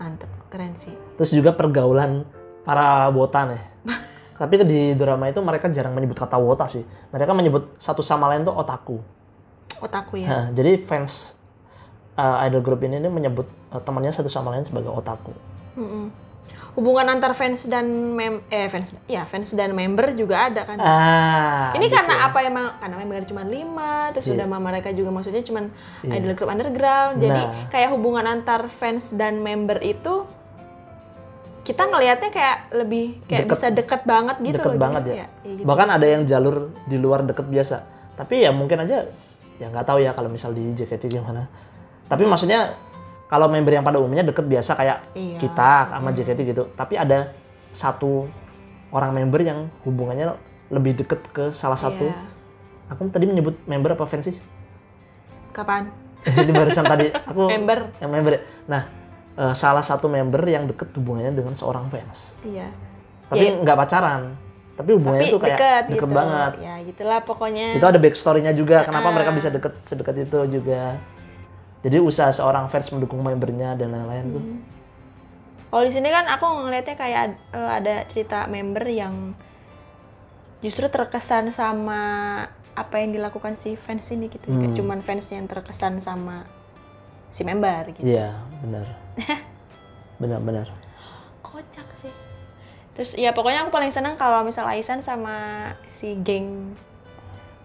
Mantep, 0.00 0.30
keren 0.48 0.74
sih. 0.74 0.96
Terus 1.20 1.30
juga 1.30 1.52
pergaulan 1.52 2.24
para 2.64 3.06
botan 3.12 3.54
ya. 3.54 3.62
Tapi 4.40 4.62
di 4.64 4.94
drama 4.94 5.28
itu 5.28 5.42
mereka 5.42 5.68
jarang 5.68 5.92
menyebut 5.92 6.16
kata 6.16 6.38
wota 6.38 6.64
sih. 6.70 6.86
Mereka 7.12 7.34
menyebut 7.36 7.74
satu 7.76 8.00
sama 8.00 8.30
lain 8.32 8.46
tuh 8.46 8.54
otaku. 8.54 9.02
Otaku 9.82 10.22
ya. 10.22 10.28
Nah, 10.30 10.44
jadi 10.54 10.78
fans 10.78 11.38
uh, 12.14 12.42
idol 12.46 12.62
group 12.62 12.82
ini, 12.86 13.02
ini 13.02 13.10
menyebut 13.10 13.46
uh, 13.74 13.82
temannya 13.82 14.14
satu 14.14 14.30
sama 14.30 14.54
lain 14.54 14.62
sebagai 14.66 14.90
otaku. 14.90 15.34
Mm-mm. 15.78 16.10
Hubungan 16.72 17.10
antar 17.10 17.32
fans 17.32 17.66
dan 17.66 17.84
mem 18.12 18.38
eh 18.46 18.66
fans 18.66 18.94
ya 19.04 19.22
fans 19.22 19.50
dan 19.50 19.72
member 19.72 20.12
juga 20.12 20.46
ada 20.46 20.62
kan. 20.62 20.78
Ah, 20.78 21.70
Ini 21.72 21.84
bisa. 21.84 21.96
karena 21.98 22.14
apa 22.24 22.38
emang 22.40 22.66
karena 22.76 22.96
member 22.96 23.24
cuma 23.24 23.42
lima 23.42 23.92
terus 24.10 24.26
Iya. 24.26 24.34
udah 24.34 24.46
mama 24.46 24.70
mereka 24.70 24.88
juga 24.90 25.10
maksudnya 25.10 25.40
cuma 25.40 25.66
Iya. 26.00 26.12
idol 26.14 26.32
group 26.32 26.48
underground. 26.48 27.18
Jadi 27.18 27.42
Nah. 27.42 27.66
kayak 27.68 27.90
hubungan 27.90 28.24
antar 28.24 28.66
fans 28.68 29.10
dan 29.12 29.38
member 29.38 29.80
itu 29.80 30.22
kita 31.62 31.84
ngelihatnya 31.84 32.30
kayak 32.30 32.58
lebih 32.72 33.20
kayak 33.26 33.44
Deket. 33.44 33.52
bisa 33.52 33.66
deket 33.68 34.00
banget 34.02 34.36
gitu 34.40 34.56
Deket 34.56 34.72
loh. 34.72 34.80
banget 34.80 35.02
gitu. 35.02 35.12
ya. 35.12 35.26
iya 35.42 35.52
gitu. 35.54 35.66
Bahkan 35.66 35.88
ada 35.90 36.06
yang 36.06 36.22
jalur 36.24 36.56
di 36.82 36.96
luar 36.96 37.20
deket 37.22 37.44
biasa. 37.44 37.76
Tapi 38.14 38.40
ya 38.40 38.50
mungkin 38.50 38.80
aja 38.80 39.04
ya 39.58 39.66
nggak 39.66 39.84
tahu 39.84 39.98
ya 39.98 40.14
kalau 40.14 40.26
misal 40.28 40.54
di 40.54 40.72
JKT 40.72 41.10
gimana. 41.10 41.44
Tapi 42.06 42.24
maksudnya 42.24 42.72
kalau 43.28 43.46
member 43.46 43.70
yang 43.70 43.82
pada 43.82 43.96
umumnya 43.96 44.24
deket 44.24 44.42
biasa 44.42 44.72
kayak 44.72 45.12
Iya. 45.12 45.38
kita 45.38 45.70
sama 45.90 46.08
JKT 46.10 46.40
gitu. 46.46 46.64
Tapi 46.72 46.96
ada 46.96 47.32
satu 47.70 48.24
orang 48.88 49.12
member 49.14 49.40
yang 49.40 49.58
hubungannya 49.84 50.32
lebih 50.68 50.96
deket 50.96 51.20
ke 51.28 51.44
salah 51.50 51.76
satu. 51.76 52.04
Iya. 52.04 52.24
Aku 52.88 53.04
tadi 53.06 53.24
menyebut 53.24 53.60
member 53.64 53.92
apa 53.92 54.04
fans 54.04 54.26
sih? 54.26 54.36
Kapan? 55.52 55.92
Jadi 56.38 56.50
barusan 56.50 56.84
tadi 56.84 57.06
aku 57.08 57.46
Member. 57.46 57.78
yang 58.00 58.10
member. 58.10 58.32
Nah, 58.64 58.82
eh, 59.34 59.54
salah 59.54 59.80
satu 59.80 60.08
member 60.08 60.40
yang 60.42 60.66
deket 60.66 60.90
hubungannya 60.92 61.30
dengan 61.30 61.52
seorang 61.52 61.86
fans. 61.86 62.34
Iya. 62.42 62.72
Tapi 63.28 63.44
Ya. 63.44 63.52
nggak 63.56 63.76
pacaran. 63.78 64.22
Tapi 64.72 64.90
hubungannya 64.94 65.26
Tapi 65.26 65.34
tuh 65.34 65.40
kayak 65.42 65.58
deket, 65.58 65.82
deket 65.90 66.00
gitu. 66.00 66.16
banget. 66.16 66.52
Ya 66.58 66.74
gitulah 66.80 67.20
pokoknya. 67.22 67.66
itu 67.74 67.82
ada 67.84 67.98
backstory-nya 67.98 68.52
juga 68.52 68.76
kenapa 68.82 69.08
Ah. 69.10 69.14
mereka 69.14 69.30
bisa 69.32 69.48
deket 69.50 69.74
sedekat 69.84 70.14
itu 70.22 70.38
juga 70.48 70.96
jadi 71.78 71.98
usaha 71.98 72.28
seorang 72.28 72.66
fans 72.66 72.90
mendukung 72.90 73.20
membernya 73.20 73.74
dan 73.74 73.92
lain-lain 73.92 74.26
tuh 74.32 74.42
Hmm. 74.42 74.60
Kalau 75.68 75.84
di 75.84 75.92
sini 75.92 76.08
kan 76.08 76.24
aku 76.24 76.64
ngelihatnya 76.64 76.96
kayak 76.96 77.24
eh, 77.52 77.70
ada 77.76 78.00
cerita 78.08 78.48
member 78.48 78.88
yang 78.88 79.36
justru 80.58 80.88
terkesan 80.88 81.52
sama 81.52 82.00
apa 82.72 82.94
yang 82.98 83.12
dilakukan 83.12 83.54
si 83.54 83.76
fans 83.76 84.08
ini 84.08 84.32
gitu. 84.32 84.48
Kayak 84.48 84.72
Hmm. 84.72 84.78
cuman 84.80 84.98
fans 85.04 85.28
yang 85.28 85.44
terkesan 85.44 86.00
sama 86.00 86.48
si 87.28 87.44
member 87.44 87.92
gitu. 87.92 88.00
iya 88.00 88.32
benar 88.64 88.88
benar-benar 90.20 90.72
Kocak 91.44 91.84
sih. 91.92 92.12
Terus 92.96 93.12
ya 93.14 93.30
pokoknya 93.30 93.62
aku 93.62 93.70
paling 93.70 93.92
seneng 93.92 94.16
kalau 94.16 94.40
misal 94.42 94.64
Aisan 94.64 95.04
sama 95.04 95.68
si 95.86 96.16
geng 96.24 96.72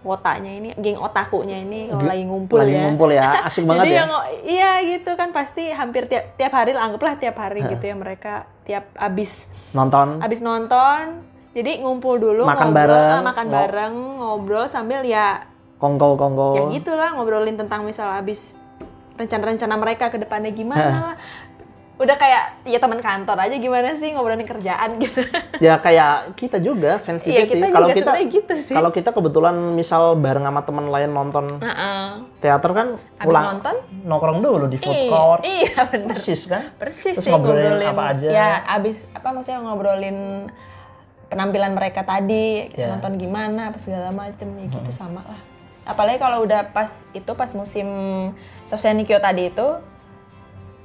wotanya 0.04 0.52
ini, 0.52 0.68
geng 0.76 1.00
otakunya 1.00 1.64
ini 1.64 1.88
kalau 1.88 2.04
lagi 2.04 2.24
ngumpul 2.28 2.60
lagi 2.60 2.76
ya. 2.76 2.82
ngumpul 2.84 3.08
ya 3.08 3.28
asik 3.48 3.64
banget 3.68 3.84
Jadi 3.88 3.90
ya. 3.90 3.98
yang 3.98 4.10
iya 4.44 4.72
gitu 4.84 5.10
kan 5.16 5.32
pasti 5.32 5.72
hampir 5.72 6.06
tiap 6.06 6.36
tiap 6.36 6.52
hari 6.52 6.76
lah, 6.76 6.86
anggaplah 6.86 7.16
tiap 7.16 7.40
hari 7.40 7.64
gitu 7.64 7.84
ya 7.88 7.96
mereka 7.96 8.44
tiap 8.68 8.92
abis 9.00 9.48
nonton. 9.72 10.20
Abis 10.20 10.44
nonton 10.44 11.24
jadi 11.56 11.80
ngumpul 11.80 12.20
dulu 12.20 12.44
Makan 12.44 12.70
ngobrol, 12.70 12.78
bareng, 12.84 13.10
ah, 13.10 13.22
makan 13.24 13.46
bareng 13.48 13.94
ngobrol 14.20 14.66
sambil 14.68 15.00
ya 15.02 15.48
kongko 15.80 16.20
kongko. 16.20 16.48
Ya 16.54 16.62
gitulah 16.78 17.16
ngobrolin 17.16 17.56
tentang 17.56 17.82
misal 17.88 18.12
abis 18.14 18.54
rencana-rencana 19.14 19.74
mereka 19.78 20.10
ke 20.10 20.18
depannya 20.18 20.50
gimana 20.50 21.14
lah 21.14 21.16
udah 21.94 22.16
kayak 22.16 22.44
ya 22.64 22.76
teman 22.76 22.98
kantor 22.98 23.38
aja 23.38 23.54
gimana 23.54 23.94
sih 23.94 24.10
ngobrolin 24.10 24.42
kerjaan 24.42 24.98
gitu 24.98 25.22
ya 25.62 25.78
kayak 25.78 26.34
kita 26.34 26.58
juga 26.58 26.98
fans 26.98 27.22
Iya, 27.22 27.46
JKT 27.46 27.50
kita 27.54 27.66
kalau 27.70 27.88
kita 27.88 28.10
gitu 28.28 28.54
sih. 28.56 28.74
kalau 28.74 28.90
kita 28.90 29.10
kebetulan 29.10 29.54
misal 29.72 30.14
bareng 30.14 30.42
sama 30.42 30.60
teman 30.60 30.86
lain 30.88 31.08
nonton 31.08 31.46
Heeh. 31.56 32.06
teater 32.38 32.70
kan 32.72 32.88
Abis 32.98 33.22
pulang 33.22 33.44
nonton? 33.48 33.74
nongkrong 34.02 34.38
dulu 34.38 34.66
di 34.66 34.74
food 34.76 35.06
court 35.06 35.46
iya 35.46 35.86
bener 35.86 36.10
persis 36.10 36.42
kan 36.44 36.74
persis 36.74 37.14
Terus 37.14 37.24
sih 37.24 37.30
ngobrolin 37.30 37.78
apa 37.80 38.02
aja. 38.10 38.26
ya 38.26 38.48
abis 38.68 39.06
apa 39.10 39.30
maksudnya 39.30 39.62
ngobrolin 39.62 40.50
penampilan 41.24 41.72
mereka 41.72 42.02
tadi 42.02 42.68
kita 42.68 42.80
Ya. 42.80 42.90
nonton 42.90 43.14
gimana 43.16 43.70
apa 43.70 43.78
segala 43.78 44.10
macem 44.10 44.50
ya 44.52 44.66
gitu 44.66 44.90
sama 44.90 45.22
lah 45.22 45.40
apalagi 45.84 46.18
kalau 46.18 46.42
udah 46.42 46.70
pas 46.70 47.06
itu 47.10 47.30
pas 47.32 47.50
musim 47.52 47.86
Sosenikyo 48.64 49.20
tadi 49.20 49.46
itu 49.46 49.68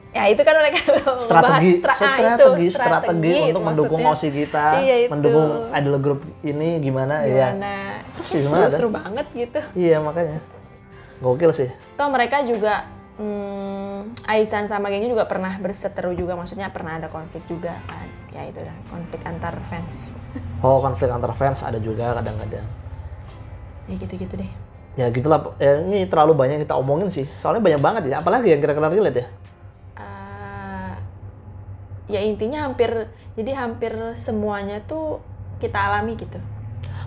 ya 0.10 0.24
itu 0.26 0.42
kan 0.42 0.56
mereka 0.58 0.80
strategi 1.22 1.72
stra- 1.78 1.98
ah, 2.02 2.18
itu, 2.18 2.26
strategi 2.26 2.68
strategi 2.74 3.34
untuk 3.54 3.64
mendukung 3.64 4.02
osi 4.10 4.28
kita 4.34 4.82
Iya, 4.82 4.96
itu. 5.06 5.10
mendukung 5.14 5.50
idol 5.70 5.96
group 6.02 6.20
ini 6.42 6.82
gimana, 6.82 7.22
ya. 7.26 7.54
Gimana? 7.54 7.74
Persis 8.18 8.42
seru 8.42 8.50
banget, 8.52 8.72
seru 8.74 8.90
banget 8.90 9.28
gitu. 9.38 9.60
Iya 9.78 9.98
makanya. 10.02 10.42
Gokil 11.22 11.52
sih. 11.54 11.70
Toh 12.00 12.08
mereka 12.10 12.42
juga 12.42 12.88
hmm, 13.22 14.16
Aisan 14.26 14.66
sama 14.66 14.90
gengnya 14.90 15.12
juga 15.14 15.28
pernah 15.30 15.54
berseteru 15.62 16.16
juga. 16.18 16.34
Maksudnya 16.34 16.74
pernah 16.74 16.98
ada 16.98 17.12
konflik 17.12 17.46
juga 17.46 17.76
kan. 17.86 18.08
Ya 18.34 18.48
itu 18.50 18.60
dah 18.64 18.78
konflik 18.90 19.22
antar 19.26 19.56
fans. 19.70 20.16
Oh 20.60 20.84
konflik 20.84 21.08
antar 21.08 21.32
fans 21.40 21.64
ada 21.64 21.80
juga 21.80 22.20
kadang-kadang. 22.20 22.68
Ya 23.88 23.96
gitu-gitu 23.96 24.36
deh. 24.36 24.52
Ya 25.00 25.08
gitulah. 25.08 25.56
Ya, 25.56 25.80
ini 25.80 26.04
terlalu 26.04 26.36
banyak 26.36 26.68
kita 26.68 26.76
omongin 26.76 27.08
sih. 27.08 27.24
Soalnya 27.40 27.64
banyak 27.64 27.80
banget 27.80 28.04
ya. 28.12 28.20
Apalagi 28.20 28.52
yang 28.52 28.60
kira-kira 28.60 28.92
relate 28.92 29.24
ya 29.24 29.28
ya 32.10 32.20
intinya 32.20 32.66
hampir 32.66 33.08
jadi 33.38 33.56
hampir 33.56 33.94
semuanya 34.18 34.82
tuh 34.84 35.22
kita 35.62 35.78
alami 35.78 36.18
gitu. 36.18 36.42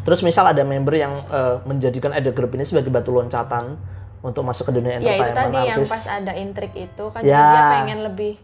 Terus 0.02 0.22
misal 0.22 0.50
ada 0.50 0.62
member 0.62 0.94
yang 0.94 1.26
eh, 1.26 1.56
menjadikan 1.66 2.14
idol 2.14 2.32
group 2.32 2.54
ini 2.54 2.64
sebagai 2.64 2.88
batu 2.88 3.10
loncatan 3.10 3.76
untuk 4.22 4.46
masuk 4.46 4.70
ke 4.70 4.78
dunia 4.78 5.02
ya 5.02 5.18
itu 5.18 5.22
entertainment 5.26 5.34
tadi 5.34 5.58
yang 5.66 5.80
pas 5.82 6.04
ada 6.06 6.32
intrik 6.38 6.72
itu 6.78 7.04
kan 7.10 7.20
Ya. 7.26 7.42
dia 7.42 7.62
pengen 7.74 7.98
lebih 8.06 8.34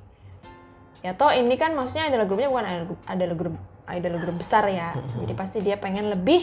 ya 0.99 1.15
toh 1.15 1.31
ini 1.31 1.55
kan 1.55 1.71
maksudnya 1.79 2.11
adalah 2.11 2.27
grupnya 2.27 2.51
bukan 2.51 2.67
idol 2.67 2.85
grup 2.91 2.99
idol 3.07 3.33
grup 3.39 3.55
idol 3.89 4.15
grup 4.19 4.37
besar 4.43 4.67
ya. 4.67 4.93
Jadi 5.23 5.33
pasti 5.39 5.59
dia 5.63 5.79
pengen 5.79 6.11
lebih 6.11 6.43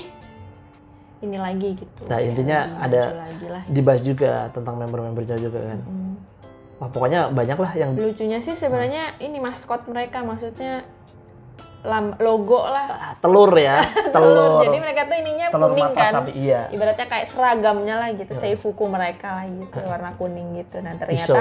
ini 1.20 1.36
lagi 1.40 1.80
gitu. 1.80 2.02
Nah, 2.08 2.20
intinya 2.22 2.80
ada 2.80 3.12
maju 3.12 3.18
lagi 3.24 3.48
lah. 3.52 3.64
dibahas 3.68 4.02
juga 4.04 4.52
tentang 4.52 4.76
member-membernya 4.80 5.38
juga 5.40 5.60
kan 5.74 5.80
Wah, 6.76 6.90
pokoknya 6.92 7.32
banyak 7.32 7.56
lah 7.56 7.72
yang 7.74 7.96
lucunya 7.96 8.40
sih 8.40 8.52
sebenarnya 8.52 9.16
ini 9.18 9.40
maskot 9.40 9.88
mereka 9.88 10.20
maksudnya 10.22 10.84
lam, 11.82 12.18
logo 12.18 12.66
lah. 12.66 13.16
Telur 13.18 13.54
ya 13.54 13.80
telur. 14.16 14.66
jadi 14.66 14.78
mereka 14.82 15.02
tuh 15.06 15.16
ininya 15.16 15.48
telur 15.50 15.72
kuning 15.72 15.86
mata 15.88 16.02
kan? 16.02 16.12
sapi 16.20 16.32
iya. 16.34 16.68
Ibaratnya 16.70 17.08
kayak 17.08 17.26
seragamnya 17.26 17.96
lah 17.96 18.10
gitu 18.12 18.34
seifuku 18.34 18.84
mereka 18.86 19.34
lah 19.34 19.46
gitu 19.46 19.80
warna 19.82 20.12
kuning 20.16 20.58
gitu. 20.58 20.82
Nah 20.82 20.98
ternyata 20.98 21.24
Iso, 21.24 21.40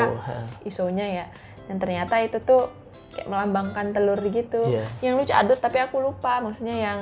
isonya 0.65 1.07
ya. 1.09 1.27
Dan 1.67 1.81
ternyata 1.81 2.21
itu 2.21 2.39
tuh 2.39 2.69
kayak 3.11 3.27
melambangkan 3.27 3.91
telur 3.91 4.21
gitu. 4.23 4.69
Iya. 4.69 4.85
yang 5.01 5.17
lucu 5.17 5.33
adut 5.33 5.59
tapi 5.59 5.79
aku 5.79 5.99
lupa 5.99 6.39
maksudnya 6.39 6.77
yang 6.77 7.01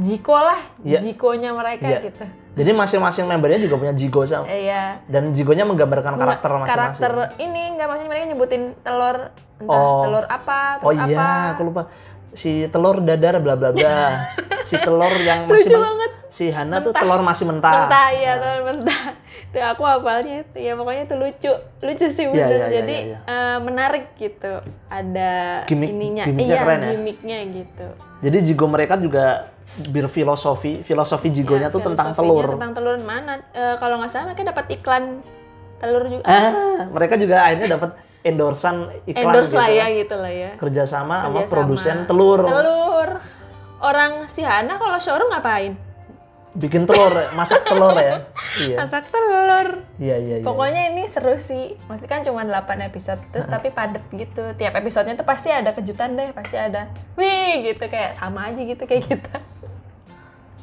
jiko 0.00 0.34
lah 0.34 0.60
Iya. 0.80 0.98
jikonya 1.00 1.52
mereka 1.52 1.86
Iya. 1.86 2.00
gitu 2.02 2.24
Jadi 2.54 2.70
masing-masing 2.70 3.24
membernya 3.24 3.58
juga 3.58 3.74
punya 3.76 3.90
jigo 3.92 4.22
sama. 4.22 4.46
Iya 4.46 5.02
Dan 5.04 5.30
jigonya 5.30 5.62
menggambarkan 5.62 6.14
karakter 6.14 6.50
masing-masing. 6.52 6.70
karakter 6.70 7.12
ini 7.38 7.74
nggak 7.74 7.86
maksudnya 7.86 8.08
mereka 8.08 8.24
nyebutin 8.28 8.62
telur 8.78 9.16
entah 9.56 9.74
Oh. 9.74 10.02
telur 10.02 10.24
apa 10.24 10.58
Oh 10.80 10.88
telur 10.88 10.94
iya, 11.04 11.18
apa 11.18 11.28
aku 11.52 11.62
lupa. 11.64 11.82
Si 12.32 12.50
telur 12.68 12.98
dadar 13.00 13.38
bla 13.38 13.54
bla 13.54 13.70
bla. 13.70 14.26
si 14.68 14.74
telur 14.76 15.10
yang 15.20 15.46
masih 15.46 15.66
Lucu 15.66 15.76
banget. 15.76 16.10
Si 16.28 16.44
Hana 16.48 16.78
tuh 16.78 16.90
telur 16.90 17.20
masih 17.20 17.44
mentah. 17.44 17.86
mentah 17.86 18.08
ya 18.12 18.32
telur 18.36 18.62
mentah 18.64 19.02
itu 19.54 19.62
aku 19.62 19.82
hafalnya 19.82 20.42
itu 20.42 20.56
ya 20.58 20.74
pokoknya 20.74 21.02
itu 21.04 21.14
lucu 21.14 21.52
lucu 21.78 22.06
sih 22.08 22.24
Iya, 22.24 22.32
bener 22.34 22.50
iya, 22.50 22.58
iya, 22.58 22.70
jadi 22.74 22.96
iya, 23.06 23.18
eh, 23.24 23.58
menarik 23.60 24.04
gitu 24.16 24.52
ada 24.88 25.32
Gimmick- 25.64 25.94
ininya 25.94 26.24
gimmicknya 26.24 26.50
iya 26.50 26.58
keren 26.60 26.80
ya? 26.80 26.90
gimmicknya 26.90 27.38
gitu 27.54 27.86
Jadi 28.18 28.38
jigo 28.42 28.66
mereka 28.66 28.96
juga 28.96 29.52
berfilosofi. 29.88 30.80
Filosofi 30.80 31.28
jigonya 31.30 31.68
Ya, 31.68 31.70
tuh 31.70 31.84
tentang 31.84 32.10
telur. 32.12 32.50
tentang 32.50 32.72
telur 32.72 32.96
mana 32.98 33.38
Eh, 33.48 33.76
kalau 33.78 33.96
nggak 33.96 34.10
salah 34.10 34.24
mereka 34.26 34.50
dapat 34.50 34.66
iklan 34.72 35.04
telur 35.76 36.02
juga 36.04 36.24
Ah, 36.24 36.50
mereka 36.88 37.14
juga 37.14 37.44
akhirnya 37.44 37.68
dapat 37.70 37.90
endorsan 38.22 38.74
iklan 39.04 39.22
endorse 39.28 39.52
gitu. 39.52 39.60
lah 39.60 39.68
ya 39.70 39.86
gitu 39.92 40.14
lah 40.16 40.32
ya 40.32 40.50
Kerjasama 40.56 41.14
sama 41.20 41.30
Kerjasama. 41.36 41.52
produsen 41.52 41.96
telur. 42.04 42.40
telur 42.42 43.08
orang 43.78 44.12
si 44.26 44.40
Hana 44.40 44.74
kalau 44.74 44.96
showroom 44.96 45.28
ngapain 45.28 45.72
Bikin 46.54 46.86
telur, 46.86 47.10
masak 47.34 47.66
telur 47.66 47.98
ya. 47.98 48.30
Iya. 48.62 48.76
masak 48.78 49.10
telur 49.10 49.82
Iya, 49.98 50.16
iya, 50.22 50.34
iya. 50.38 50.46
Pokoknya 50.46 50.94
ini 50.94 51.06
seru 51.10 51.34
sih. 51.34 51.74
Maksudnya 51.86 52.10
kan 52.10 52.20
cuma 52.22 52.46
8 52.46 52.78
episode 52.86 53.18
terus 53.30 53.46
tapi 53.46 53.74
padat 53.74 54.02
gitu. 54.10 54.54
Tiap 54.54 54.74
episodenya 54.78 55.18
tuh 55.18 55.26
pasti 55.26 55.50
ada 55.50 55.74
kejutan 55.74 56.14
deh, 56.14 56.30
pasti 56.30 56.54
ada. 56.54 56.90
Wih, 57.18 57.66
gitu 57.66 57.86
kayak 57.86 58.14
sama 58.14 58.50
aja 58.50 58.58
gitu 58.58 58.82
kayak 58.86 59.02
kita. 59.06 59.36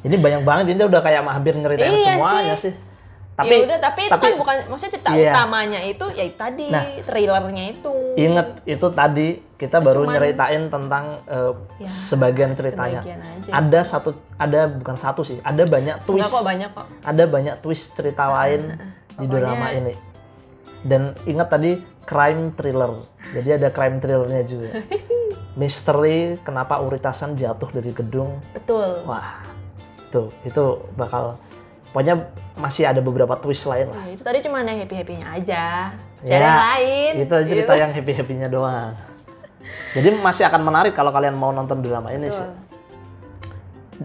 Ini 0.02 0.16
banyak 0.18 0.42
banget 0.42 0.64
ini 0.74 0.82
udah 0.82 1.00
kayak 1.00 1.22
hampir 1.22 1.54
nyeritain 1.54 1.92
Iya 1.92 2.12
semuanya 2.16 2.54
sih. 2.56 2.72
sih. 2.72 2.74
Tapi 3.32 3.54
ya 3.54 3.64
udah, 3.64 3.78
tapi, 3.80 4.00
itu 4.12 4.18
kan 4.20 4.32
bukan 4.36 4.56
maksudnya 4.68 4.92
cerita 4.92 5.10
Iya. 5.16 5.32
utamanya 5.32 5.80
itu 5.80 6.04
ya 6.12 6.24
tadi 6.36 6.66
Nah. 6.68 6.84
trailernya 7.00 7.64
itu. 7.72 7.92
Ingat 8.16 8.48
itu 8.68 8.86
tadi 8.92 9.28
kita 9.62 9.78
baru 9.78 10.02
cuman- 10.02 10.18
nyeritain 10.18 10.62
tentang 10.66 11.04
eh, 11.22 11.52
Ya, 11.78 11.86
sebagian 11.86 12.50
ceritanya. 12.52 12.98
sebagian 12.98 13.20
aja 13.22 13.50
Ada 13.54 13.80
satu, 13.86 14.10
ada 14.34 14.60
bukan 14.66 14.96
satu 14.98 15.22
sih, 15.22 15.38
ada 15.40 15.62
banyak 15.62 16.02
twist. 16.02 16.18
Enggak 16.18 16.34
kok 16.34 16.44
banyak 16.44 16.70
kok. 16.74 16.86
Ada 17.00 17.24
banyak 17.30 17.54
twist 17.62 17.94
cerita 17.94 18.26
lain 18.28 18.74
di 19.14 19.26
drama 19.28 19.70
ini. 19.70 19.94
Dan 20.82 21.14
ingat 21.24 21.46
tadi 21.48 21.78
crime 22.02 22.50
thriller, 22.52 23.06
jadi 23.30 23.54
ada 23.54 23.70
crime 23.70 24.02
thrillernya 24.02 24.42
juga. 24.42 24.70
Misteri 25.52 26.40
kenapa 26.40 26.80
Uritasan 26.80 27.36
jatuh 27.36 27.70
dari 27.70 27.92
gedung 27.92 28.40
Betul. 28.50 29.04
Wah, 29.04 29.36
tuh 30.08 30.32
itu 30.42 30.64
bakal 30.96 31.36
pokoknya 31.92 32.24
masih 32.56 32.88
ada 32.88 32.98
beberapa 32.98 33.36
twist 33.36 33.68
lain 33.68 33.92
lah. 33.92 34.00
Ya, 34.02 34.16
itu 34.16 34.24
tadi 34.24 34.40
cuma 34.40 34.64
yang 34.64 34.74
happy-happynya 34.74 35.28
aja. 35.28 35.92
Ya, 36.24 36.34
yang 36.34 36.58
lain. 36.58 37.12
Itu 37.20 37.34
cerita 37.44 37.72
yang 37.76 37.92
happy 37.92 38.12
happynya 38.12 38.48
doang. 38.48 38.96
Jadi 39.92 40.08
masih 40.18 40.44
akan 40.48 40.62
menarik 40.64 40.92
kalau 40.96 41.12
kalian 41.12 41.36
mau 41.36 41.50
nonton 41.52 41.84
drama 41.84 42.08
ini 42.14 42.28
Betul. 42.30 42.38
sih. 42.38 42.48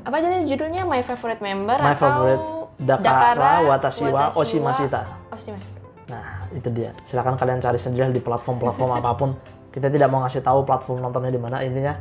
Apa 0.03 0.17
jadi 0.21 0.45
judulnya 0.45 0.83
My 0.83 1.01
Favorite 1.01 1.41
Member 1.41 1.79
My 1.79 1.95
atau 1.95 2.01
Favorite 2.01 2.45
Dakara 2.77 3.53
Watashi 3.65 4.05
wa 4.11 4.29
Oshimashita. 4.35 5.01
Oshimashita. 5.33 5.81
Nah, 6.07 6.45
itu 6.53 6.69
dia. 6.69 6.93
Silakan 7.03 7.35
kalian 7.35 7.59
cari 7.59 7.79
sendiri 7.81 8.13
di 8.13 8.21
platform-platform 8.21 8.91
apa 8.99 9.11
pun. 9.17 9.29
Kita 9.73 9.89
tidak 9.89 10.09
mau 10.09 10.21
ngasih 10.25 10.41
tahu 10.41 10.65
platform 10.65 11.01
nontonnya 11.01 11.31
di 11.33 11.41
mana. 11.41 11.61
Intinya 11.65 11.97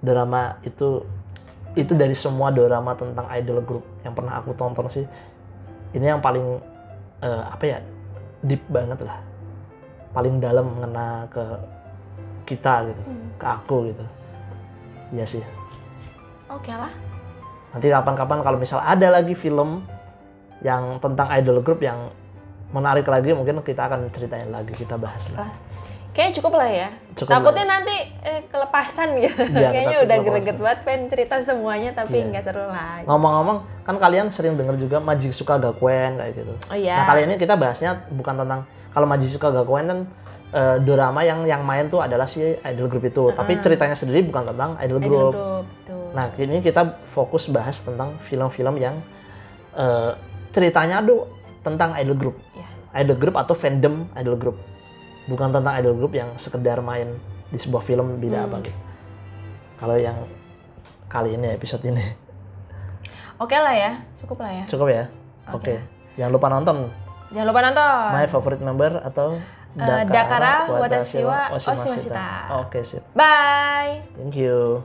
drama 0.00 0.58
itu 0.62 1.02
itu 1.78 1.94
dari 1.94 2.16
semua 2.18 2.50
drama 2.50 2.98
tentang 2.98 3.30
idol 3.30 3.62
group 3.62 3.84
yang 4.02 4.14
pernah 4.14 4.38
aku 4.38 4.54
tonton 4.54 4.86
sih. 4.90 5.06
Ini 5.94 6.16
yang 6.16 6.20
paling 6.22 6.44
eh, 7.22 7.44
apa 7.50 7.64
ya? 7.66 7.78
deep 8.40 8.64
banget 8.72 9.04
lah. 9.04 9.20
Paling 10.16 10.40
dalam 10.40 10.72
mengena 10.72 11.28
ke 11.28 11.44
kita 12.50 12.90
gitu, 12.90 13.02
ke 13.38 13.46
aku 13.46 13.94
gitu. 13.94 14.04
Iya 15.14 15.26
sih. 15.26 15.42
Oke 16.50 16.74
lah. 16.74 16.90
Nanti 17.70 17.86
kapan-kapan 17.86 18.42
kalau 18.42 18.58
misal 18.58 18.82
ada 18.82 19.14
lagi 19.14 19.38
film 19.38 19.86
yang 20.66 20.98
tentang 20.98 21.30
idol 21.38 21.62
group 21.62 21.78
yang 21.78 22.10
menarik 22.74 23.06
lagi 23.06 23.30
mungkin 23.30 23.62
kita 23.62 23.86
akan 23.86 24.10
ceritain 24.10 24.50
lagi 24.50 24.74
kita 24.74 24.98
bahas 24.98 25.30
lah. 25.38 25.46
Lah. 26.10 26.12
Kayaknya 26.12 26.34
cukup 26.36 26.52
lah 26.54 26.66
ya. 26.68 26.88
Cukup 27.14 27.30
Takutnya 27.30 27.64
nanti 27.70 27.94
eh, 28.20 28.40
kelepasan 28.46 29.08
gitu. 29.16 29.42
Iya, 29.46 29.68
Kayaknya 29.74 29.98
udah 30.02 30.16
greget 30.20 30.58
banget 30.58 30.80
pengen 30.82 31.02
cerita 31.06 31.34
semuanya 31.38 31.90
tapi 31.92 32.18
Iya. 32.18 32.26
nggak 32.28 32.42
seru 32.42 32.66
lagi. 32.66 33.06
Ngomong-ngomong, 33.06 33.58
kan 33.80 33.96
kalian 33.96 34.26
sering 34.28 34.54
dengar 34.54 34.74
juga 34.74 34.98
Majisuka 34.98 35.56
Gakuen 35.56 36.18
kayak 36.18 36.32
gitu. 36.34 36.52
Oh 36.66 36.74
iya. 36.74 36.98
Nah 36.98 37.06
kali 37.08 37.20
ini 37.24 37.34
kita 37.36 37.54
bahasnya 37.54 38.10
bukan 38.10 38.34
tentang 38.36 38.60
kalau 38.90 39.06
Majisuka 39.06 39.48
Gakuen 39.52 39.86
kan 39.86 39.98
eh, 40.50 40.76
drama 40.80 41.22
yang 41.22 41.46
yang 41.46 41.62
main 41.62 41.86
tuh 41.86 42.02
adalah 42.02 42.26
si 42.26 42.42
idol 42.42 42.86
group 42.86 43.06
itu, 43.06 43.30
tapi 43.30 43.54
ceritanya 43.58 43.94
sendiri 43.94 44.26
bukan 44.26 44.50
tentang 44.50 44.74
idol 44.78 44.98
Idol 44.98 45.06
group. 45.06 45.32
group. 45.32 45.64
Tuh. 45.86 46.10
Nah 46.10 46.26
ini 46.34 46.58
kita 46.58 46.82
fokus 47.06 47.46
bahas 47.46 47.78
tentang 47.78 48.18
film-film 48.20 48.74
yang 48.76 48.98
eh, 49.72 50.10
ceritanya 50.50 50.98
tuh 51.00 51.30
tentang 51.60 51.94
idol 51.94 52.16
group, 52.16 52.36
Ya. 52.50 52.66
idol 52.98 53.14
group 53.14 53.36
atau 53.36 53.54
fandom 53.54 54.10
idol 54.16 54.34
group, 54.34 54.56
bukan 55.26 55.48
tentang 55.50 55.74
idol 55.76 55.94
group 55.94 56.12
yang 56.12 56.32
sekedar 56.36 56.80
main 56.80 57.18
di 57.48 57.56
sebuah 57.56 57.82
film 57.82 58.16
beda 58.16 58.38
Hmm. 58.38 58.48
apa 58.48 58.56
gitu. 58.62 58.78
Kalau 59.76 59.96
yang 59.96 60.16
kali 61.06 61.34
ini 61.34 61.50
episode 61.50 61.82
ini 61.82 62.04
Oke 63.36 63.56
lah 63.56 63.72
ya. 63.72 63.92
Cukup 64.16 64.38
lah 64.38 64.52
ya. 64.52 64.64
cukup 64.66 64.88
ya. 64.88 65.04
Oke, 65.50 65.80
jangan 66.14 66.30
lupa 66.30 66.46
nonton 66.46 66.76
Jangan 67.30 67.46
lupa 67.46 67.60
nonton. 67.62 68.06
My 68.12 68.26
Favorite 68.26 68.60
Member 68.60 68.92
atau 69.02 69.38
Eh, 69.70 70.02
Dakara 70.04 70.66
Watashi 70.68 71.22
wa 71.22 71.46
Oshimashita. 71.54 72.50
Oke 72.58 72.82
sip, 72.82 73.06
Bye. 73.14 74.02
thank 74.18 74.34
you. 74.34 74.82